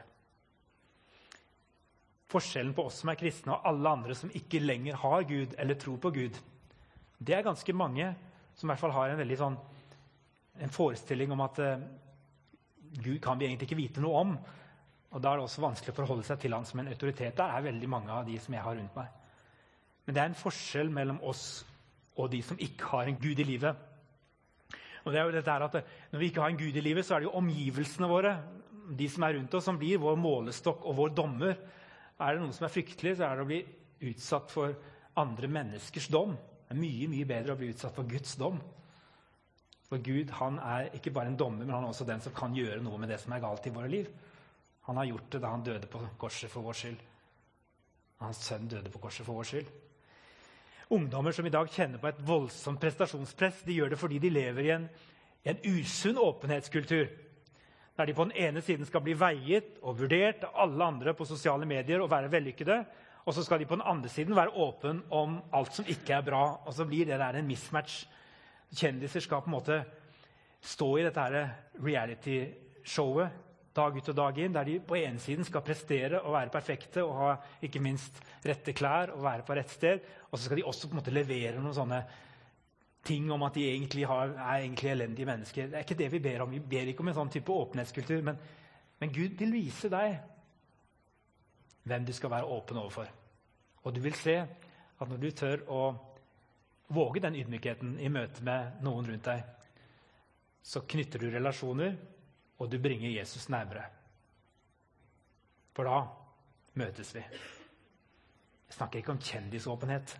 Forskjellen 2.31 2.73
på 2.73 2.87
oss 2.89 3.01
som 3.03 3.11
er 3.11 3.19
kristne, 3.19 3.53
og 3.53 3.67
alle 3.69 3.91
andre 3.99 4.15
som 4.17 4.31
ikke 4.33 4.63
lenger 4.63 4.97
har 5.01 5.27
Gud 5.29 5.53
eller 5.61 5.77
tror 5.79 5.99
på 6.01 6.11
Gud, 6.15 6.39
det 7.19 7.35
er 7.35 7.45
ganske 7.45 7.73
mange 7.73 8.09
som 8.55 8.67
i 8.67 8.71
hvert 8.71 8.81
fall 8.81 8.95
har 8.95 9.11
en 9.11 9.19
veldig 9.19 9.37
sånn, 9.39 9.55
en 10.63 10.73
forestilling 10.73 11.31
om 11.35 11.43
at 11.45 11.59
uh, 11.61 11.83
Gud 12.95 13.19
kan 13.23 13.39
vi 13.39 13.49
egentlig 13.49 13.69
ikke 13.69 13.79
vite 13.79 14.03
noe 14.03 14.21
om. 14.23 14.33
Og 15.15 15.21
Da 15.21 15.31
er 15.31 15.39
det 15.39 15.45
også 15.45 15.63
vanskelig 15.63 15.93
å 15.93 15.99
forholde 15.99 16.27
seg 16.27 16.41
til 16.41 16.55
han 16.55 16.67
som 16.67 16.81
en 16.81 16.91
autoritet. 16.91 17.37
Der 17.37 17.51
er 17.51 17.67
veldig 17.69 17.89
mange 17.91 18.11
av 18.11 18.25
de 18.27 18.35
som 18.41 18.55
jeg 18.55 18.63
har 18.63 18.75
rundt 18.75 18.97
meg. 18.97 19.11
Men 20.05 20.15
det 20.15 20.21
er 20.21 20.31
en 20.31 20.39
forskjell 20.39 20.91
mellom 20.93 21.21
oss 21.23 21.45
og 22.15 22.29
de 22.31 22.41
som 22.45 22.59
ikke 22.61 22.89
har 22.93 23.09
en 23.09 23.19
Gud 23.19 23.39
i 23.39 23.47
livet. 23.47 23.79
Og 25.05 25.13
det 25.13 25.19
er 25.19 25.27
jo 25.27 25.35
dette 25.35 25.55
at 25.67 25.79
Når 26.11 26.19
vi 26.19 26.29
ikke 26.29 26.41
har 26.41 26.53
en 26.53 26.59
Gud 26.59 26.75
i 26.75 26.83
livet, 26.83 27.05
så 27.05 27.15
er 27.15 27.23
det 27.23 27.29
jo 27.29 27.39
omgivelsene 27.39 28.09
våre, 28.09 28.35
de 28.97 29.07
som 29.09 29.23
er 29.23 29.35
rundt 29.37 29.53
oss, 29.53 29.65
som 29.65 29.77
blir 29.77 30.01
vår 30.01 30.15
målestokk 30.15 30.85
og 30.85 30.95
vår 30.95 31.15
dommer. 31.17 31.57
Er 32.19 32.35
det 32.35 32.43
noe 32.43 32.55
som 32.55 32.67
er 32.67 32.71
fryktelig, 32.71 33.17
så 33.17 33.27
er 33.27 33.35
det 33.35 33.43
å 33.43 33.49
bli 33.49 33.61
utsatt 34.11 34.51
for 34.53 34.75
andre 35.19 35.49
menneskers 35.51 36.07
dom. 36.11 36.35
Det 36.65 36.75
er 36.75 36.79
mye 36.79 37.09
mye 37.11 37.27
bedre 37.29 37.55
å 37.55 37.59
bli 37.59 37.71
utsatt 37.73 37.95
for 37.95 38.07
Guds 38.09 38.37
dom. 38.39 38.61
For 39.85 40.01
Gud 40.01 40.31
han 40.39 40.57
er 40.63 40.89
ikke 40.97 41.13
bare 41.13 41.29
en 41.31 41.39
dommer, 41.39 41.65
men 41.65 41.75
han 41.75 41.85
er 41.85 41.91
også 41.91 42.07
den 42.07 42.23
som 42.23 42.33
kan 42.35 42.55
gjøre 42.57 42.81
noe 42.83 42.97
med 43.01 43.11
det 43.11 43.19
som 43.21 43.35
er 43.35 43.43
galt 43.43 43.67
i 43.67 43.73
våre 43.75 43.91
liv. 43.91 44.07
Han 44.87 44.97
har 44.97 45.09
gjort 45.09 45.27
det 45.33 45.41
da 45.43 45.51
han 45.51 45.65
døde 45.65 45.89
på 45.91 46.01
korset 46.21 46.51
for 46.51 46.65
vår 46.65 46.79
skyld. 46.79 47.03
Hans 48.23 48.41
sønn 48.47 48.69
døde 48.71 48.91
på 48.93 49.01
korset 49.03 49.27
for 49.27 49.37
vår 49.37 49.49
skyld. 49.51 49.69
Ungdommer 50.95 51.33
som 51.33 51.45
i 51.45 51.53
dag 51.53 51.69
kjenner 51.73 52.01
på 52.01 52.09
et 52.09 52.23
voldsomt 52.25 52.81
prestasjonspress, 52.81 53.63
de 53.65 53.77
gjør 53.79 53.93
det 53.93 53.99
fordi 53.99 54.19
de 54.21 54.29
lever 54.31 54.67
i 54.67 54.73
en, 54.75 54.89
en 55.45 55.63
usunn 55.65 56.21
åpenhetskultur 56.21 57.09
der 57.95 58.09
de 58.09 58.15
på 58.15 58.25
den 58.27 58.35
ene 58.35 58.61
siden 58.61 58.87
skal 58.87 59.03
bli 59.05 59.15
veiet 59.17 59.77
og 59.81 59.99
vurdert 60.01 60.43
av 60.47 60.65
alle 60.65 60.87
andre 60.91 61.13
på 61.15 61.27
sosiale 61.27 61.67
medier 61.69 62.03
og 62.03 62.11
være 62.11 62.31
vellykkede. 62.31 62.81
Og 63.25 63.33
så 63.33 63.43
skal 63.45 63.59
de 63.59 63.67
på 63.69 63.77
den 63.77 63.87
andre 63.87 64.09
siden 64.11 64.35
være 64.35 64.53
åpen 64.61 64.99
om 65.09 65.39
alt 65.55 65.73
som 65.73 65.87
ikke 65.89 66.17
er 66.17 66.25
bra. 66.27 66.43
Og 66.65 66.75
så 66.75 66.85
blir 66.85 67.07
det 67.07 67.19
der 67.21 67.39
en 67.39 67.47
mismatch. 67.47 68.03
Kjendiser 68.75 69.23
skal 69.23 69.41
på 69.41 69.49
en 69.49 69.55
måte 69.55 69.79
stå 70.65 70.91
i 70.99 71.05
dette 71.07 71.47
reality-showet 71.85 73.41
dag 73.75 73.97
ut 73.97 74.09
og 74.11 74.15
dag 74.15 74.37
inn, 74.39 74.53
der 74.55 74.67
de 74.67 74.77
på 74.87 74.95
ene 74.95 75.19
siden 75.19 75.43
skal 75.47 75.63
prestere 75.65 76.21
og 76.21 76.35
være 76.35 76.53
perfekte 76.53 77.03
og 77.03 77.17
ha 77.19 77.31
ikke 77.65 77.81
minst 77.83 78.21
rette 78.45 78.71
klær 78.75 79.11
og 79.17 79.23
være 79.25 79.43
på 79.47 79.57
rett 79.57 79.73
sted. 79.73 80.05
Og 80.29 80.37
så 80.37 80.47
skal 80.47 80.61
de 80.61 80.67
også 80.67 80.87
på 80.87 80.95
en 80.95 81.01
måte 81.01 81.15
levere 81.15 81.59
noen 81.59 81.75
sånne 81.75 81.99
ting 83.05 83.31
om 83.31 83.43
at 83.45 83.53
de 83.53 83.65
egentlig 83.69 84.07
har, 84.09 84.33
er 84.33 84.63
egentlig 84.63 84.89
elendige 84.91 85.29
mennesker. 85.29 85.67
Det 85.69 85.77
er 85.77 85.85
ikke 85.85 85.97
det 85.99 86.11
vi 86.11 86.19
ber 86.19 86.45
om. 86.45 86.51
Vi 86.51 86.59
ber 86.59 86.89
ikke 86.89 87.03
om 87.05 87.11
en 87.11 87.17
sånn 87.19 87.33
type 87.33 87.53
åpenhetskultur. 87.53 88.23
Men, 88.25 88.39
men 89.01 89.13
Gud 89.13 89.37
vil 89.39 89.53
vise 89.53 89.91
deg 89.93 90.17
hvem 91.85 92.05
du 92.07 92.13
skal 92.17 92.33
være 92.33 92.49
åpen 92.49 92.81
overfor. 92.81 93.11
Og 93.85 93.93
du 93.93 94.01
vil 94.01 94.17
se 94.17 94.39
at 94.41 95.09
når 95.11 95.21
du 95.21 95.29
tør 95.37 95.65
å 95.69 95.81
våge 96.95 97.21
den 97.21 97.37
ydmykheten 97.37 97.97
i 98.01 98.09
møte 98.13 98.45
med 98.45 98.81
noen 98.85 99.09
rundt 99.09 99.29
deg, 99.29 99.43
så 100.65 100.81
knytter 100.81 101.21
du 101.21 101.29
relasjoner, 101.29 101.93
og 102.57 102.69
du 102.71 102.79
bringer 102.81 103.11
Jesus 103.11 103.49
nærmere. 103.53 103.83
For 105.75 105.85
da 105.85 105.99
møtes 106.79 107.11
vi. 107.13 107.21
Jeg 108.65 108.77
snakker 108.77 109.01
ikke 109.01 109.13
om 109.13 109.21
kjendisåpenhet. 109.21 110.15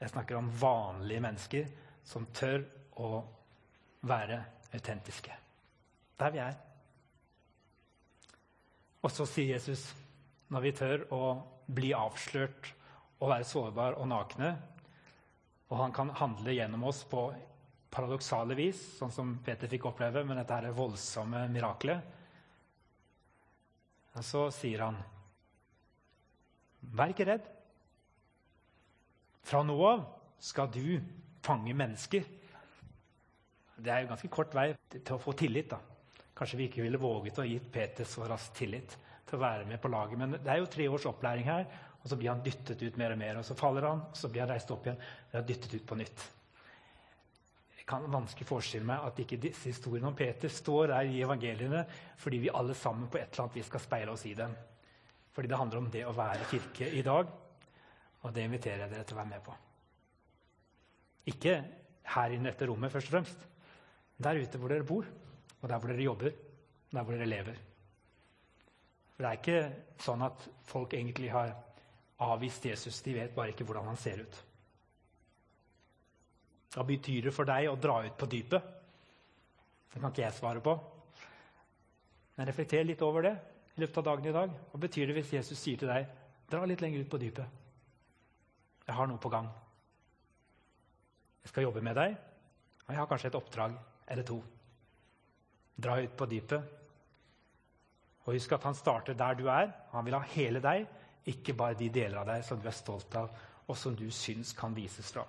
Jeg 0.00 0.12
snakker 0.12 0.36
om 0.36 0.50
vanlige 0.60 1.24
mennesker 1.24 1.70
som 2.04 2.26
tør 2.34 2.64
å 3.00 3.20
være 4.06 4.40
autentiske. 4.74 5.36
Der 6.20 6.34
vi 6.34 6.42
er. 6.42 6.56
Og 9.00 9.12
så 9.12 9.24
sier 9.28 9.54
Jesus, 9.54 9.86
når 10.52 10.66
vi 10.66 10.74
tør 10.76 11.06
å 11.14 11.22
bli 11.70 11.92
avslørt 11.96 12.72
og 13.20 13.30
være 13.30 13.48
sårbare 13.48 14.00
og 14.00 14.10
nakne, 14.10 14.50
og 15.70 15.78
han 15.78 15.94
kan 15.94 16.10
handle 16.18 16.52
gjennom 16.56 16.84
oss 16.90 17.04
på 17.08 17.28
paradoksale 17.90 18.56
vis, 18.58 18.80
sånn 18.98 19.12
som 19.14 19.36
Peter 19.44 19.70
fikk 19.70 19.86
oppleve 19.90 20.24
med 20.26 20.38
dette 20.40 20.56
her 20.56 20.74
voldsomme 20.74 21.44
miraklet. 21.52 22.18
Og 24.18 24.26
så 24.26 24.48
sier 24.54 24.82
han, 24.84 24.98
'Vær 26.80 27.12
ikke 27.12 27.26
redd. 27.28 27.46
Fra 29.42 29.62
nå 29.62 29.76
av 29.84 30.04
skal 30.38 30.70
du 30.72 31.00
fange 31.42 31.74
mennesker.' 31.74 32.28
Det 33.80 33.92
er 33.92 34.02
jo 34.02 34.10
ganske 34.10 34.28
kort 34.28 34.54
vei 34.54 34.74
til 34.90 35.14
å 35.14 35.20
få 35.20 35.32
tillit. 35.32 35.70
da. 35.70 35.78
Kanskje 36.36 36.56
vi 36.56 36.66
ikke 36.68 36.82
ville 36.84 37.00
våget 37.00 37.38
å 37.38 37.44
gitt 37.44 37.70
Peter 37.72 38.04
så 38.04 38.26
raskt 38.28 38.54
tillit 38.56 38.96
til 39.26 39.38
å 39.38 39.42
være 39.42 39.66
med 39.68 39.80
på 39.80 39.88
laget. 39.92 40.18
Men 40.18 40.36
det 40.36 40.50
er 40.52 40.60
jo 40.60 40.68
tre 40.72 40.88
års 40.88 41.06
opplæring 41.08 41.44
her, 41.44 41.66
og 42.00 42.08
så 42.08 42.16
blir 42.16 42.32
han 42.32 42.42
dyttet 42.44 42.82
ut 42.82 42.96
mer 42.96 43.14
og 43.14 43.20
mer. 43.20 43.40
Og 43.40 43.44
så 43.44 43.56
faller 43.58 43.88
han, 43.88 44.02
og 44.08 44.16
så 44.16 44.28
blir 44.28 44.44
han 44.44 44.52
reist 44.52 44.70
opp 44.72 44.86
igjen 44.86 45.00
og 45.32 45.48
dyttet 45.48 45.76
ut 45.76 45.86
på 45.86 45.98
nytt. 46.00 46.26
Jeg 47.76 47.86
kan 47.88 48.06
vanskelig 48.12 48.46
forestille 48.46 48.86
meg 48.86 49.06
at 49.06 49.20
ikke 49.20 49.40
disse 49.42 49.68
historiene 49.68 50.08
om 50.08 50.16
Peter 50.16 50.52
står 50.52 50.92
der 50.92 51.10
i 51.10 51.22
evangeliene 51.24 51.84
fordi 52.20 52.38
vi 52.44 52.52
alle 52.54 52.76
sammen 52.78 53.08
på 53.10 53.18
et 53.18 53.32
eller 53.32 53.46
annet 53.46 53.58
vis 53.58 53.70
skal 53.72 53.82
speile 53.82 54.14
oss 54.14 54.26
i 54.30 54.36
dem. 54.38 54.54
Fordi 55.34 55.50
det 55.50 55.58
handler 55.58 55.82
om 55.82 55.90
det 55.90 56.04
å 56.06 56.14
være 56.14 56.46
kirke 56.50 56.90
i 56.90 57.02
dag, 57.06 57.26
og 58.22 58.32
det 58.34 58.46
inviterer 58.46 58.84
jeg 58.84 58.94
dere 58.94 59.08
til 59.08 59.16
å 59.16 59.20
være 59.22 59.32
med 59.34 59.44
på. 59.46 59.56
Ikke 61.30 61.56
her 62.14 62.34
inne 62.34 62.50
dette 62.50 62.68
rommet, 62.68 62.92
først 62.92 63.10
og 63.10 63.16
fremst. 63.18 63.48
Der 64.20 64.40
ute 64.42 64.60
hvor 64.60 64.72
dere 64.72 64.86
bor, 64.86 65.08
og 65.60 65.68
der 65.68 65.78
hvor 65.78 65.92
dere 65.92 66.04
jobber, 66.04 66.32
og 66.90 66.96
der 66.96 67.04
hvor 67.06 67.16
dere 67.16 67.30
lever. 67.30 67.58
For 69.14 69.24
Det 69.24 69.30
er 69.30 69.40
ikke 69.40 70.00
sånn 70.00 70.22
at 70.24 70.46
folk 70.64 70.94
egentlig 70.96 71.30
har 71.32 71.52
avvist 72.24 72.64
Jesus. 72.66 73.02
De 73.04 73.14
vet 73.16 73.34
bare 73.36 73.52
ikke 73.52 73.66
hvordan 73.68 73.90
han 73.90 74.00
ser 74.00 74.22
ut. 74.24 74.38
Hva 76.70 76.84
betyr 76.86 77.26
det 77.26 77.34
for 77.34 77.48
deg 77.48 77.66
å 77.68 77.78
dra 77.80 77.98
ut 78.06 78.16
på 78.18 78.28
dypet? 78.30 78.76
Det 79.90 79.98
kan 79.98 80.12
ikke 80.12 80.22
jeg 80.22 80.36
svare 80.36 80.62
på. 80.64 80.76
Men 82.36 82.48
reflekter 82.48 82.86
litt 82.86 83.02
over 83.02 83.26
det 83.26 83.34
i 83.74 83.82
løpet 83.82 83.98
av 84.00 84.06
dagen 84.06 84.30
i 84.30 84.36
dag. 84.36 84.52
Hva 84.70 84.80
betyr 84.80 85.10
det 85.10 85.16
hvis 85.18 85.32
Jesus 85.34 85.58
sier 85.60 85.80
til 85.80 85.90
deg 85.90 86.06
dra 86.50 86.62
litt 86.66 86.80
lenger 86.80 87.02
ut 87.02 87.10
på 87.10 87.20
dypet? 87.20 87.58
Jeg 88.86 88.96
har 88.96 89.10
noe 89.10 89.20
på 89.20 89.32
gang. 89.32 89.50
Jeg 91.42 91.52
skal 91.52 91.66
jobbe 91.66 91.82
med 91.84 91.96
deg, 91.96 92.16
og 92.84 92.92
jeg 92.92 93.00
har 93.00 93.08
kanskje 93.08 93.30
et 93.30 93.38
oppdrag 93.38 93.76
eller 94.10 94.26
to. 94.26 94.38
Dra 95.80 95.96
ut 96.02 96.16
på 96.16 96.28
dypet. 96.28 96.76
Og 98.26 98.34
husk 98.36 98.52
at 98.52 98.66
han 98.68 98.76
starter 98.76 99.16
der 99.16 99.38
du 99.38 99.46
er. 99.48 99.70
Han 99.94 100.04
vil 100.06 100.18
ha 100.18 100.22
hele 100.34 100.60
deg, 100.62 100.84
ikke 101.30 101.56
bare 101.56 101.78
de 101.78 101.88
deler 101.92 102.20
av 102.20 102.28
deg 102.28 102.44
som 102.44 102.60
du 102.60 102.68
er 102.68 102.76
stolt 102.76 103.14
av, 103.16 103.30
og 103.66 103.78
som 103.78 103.96
du 103.96 104.08
syns 104.12 104.52
kan 104.56 104.74
vises 104.76 105.12
fram. 105.14 105.28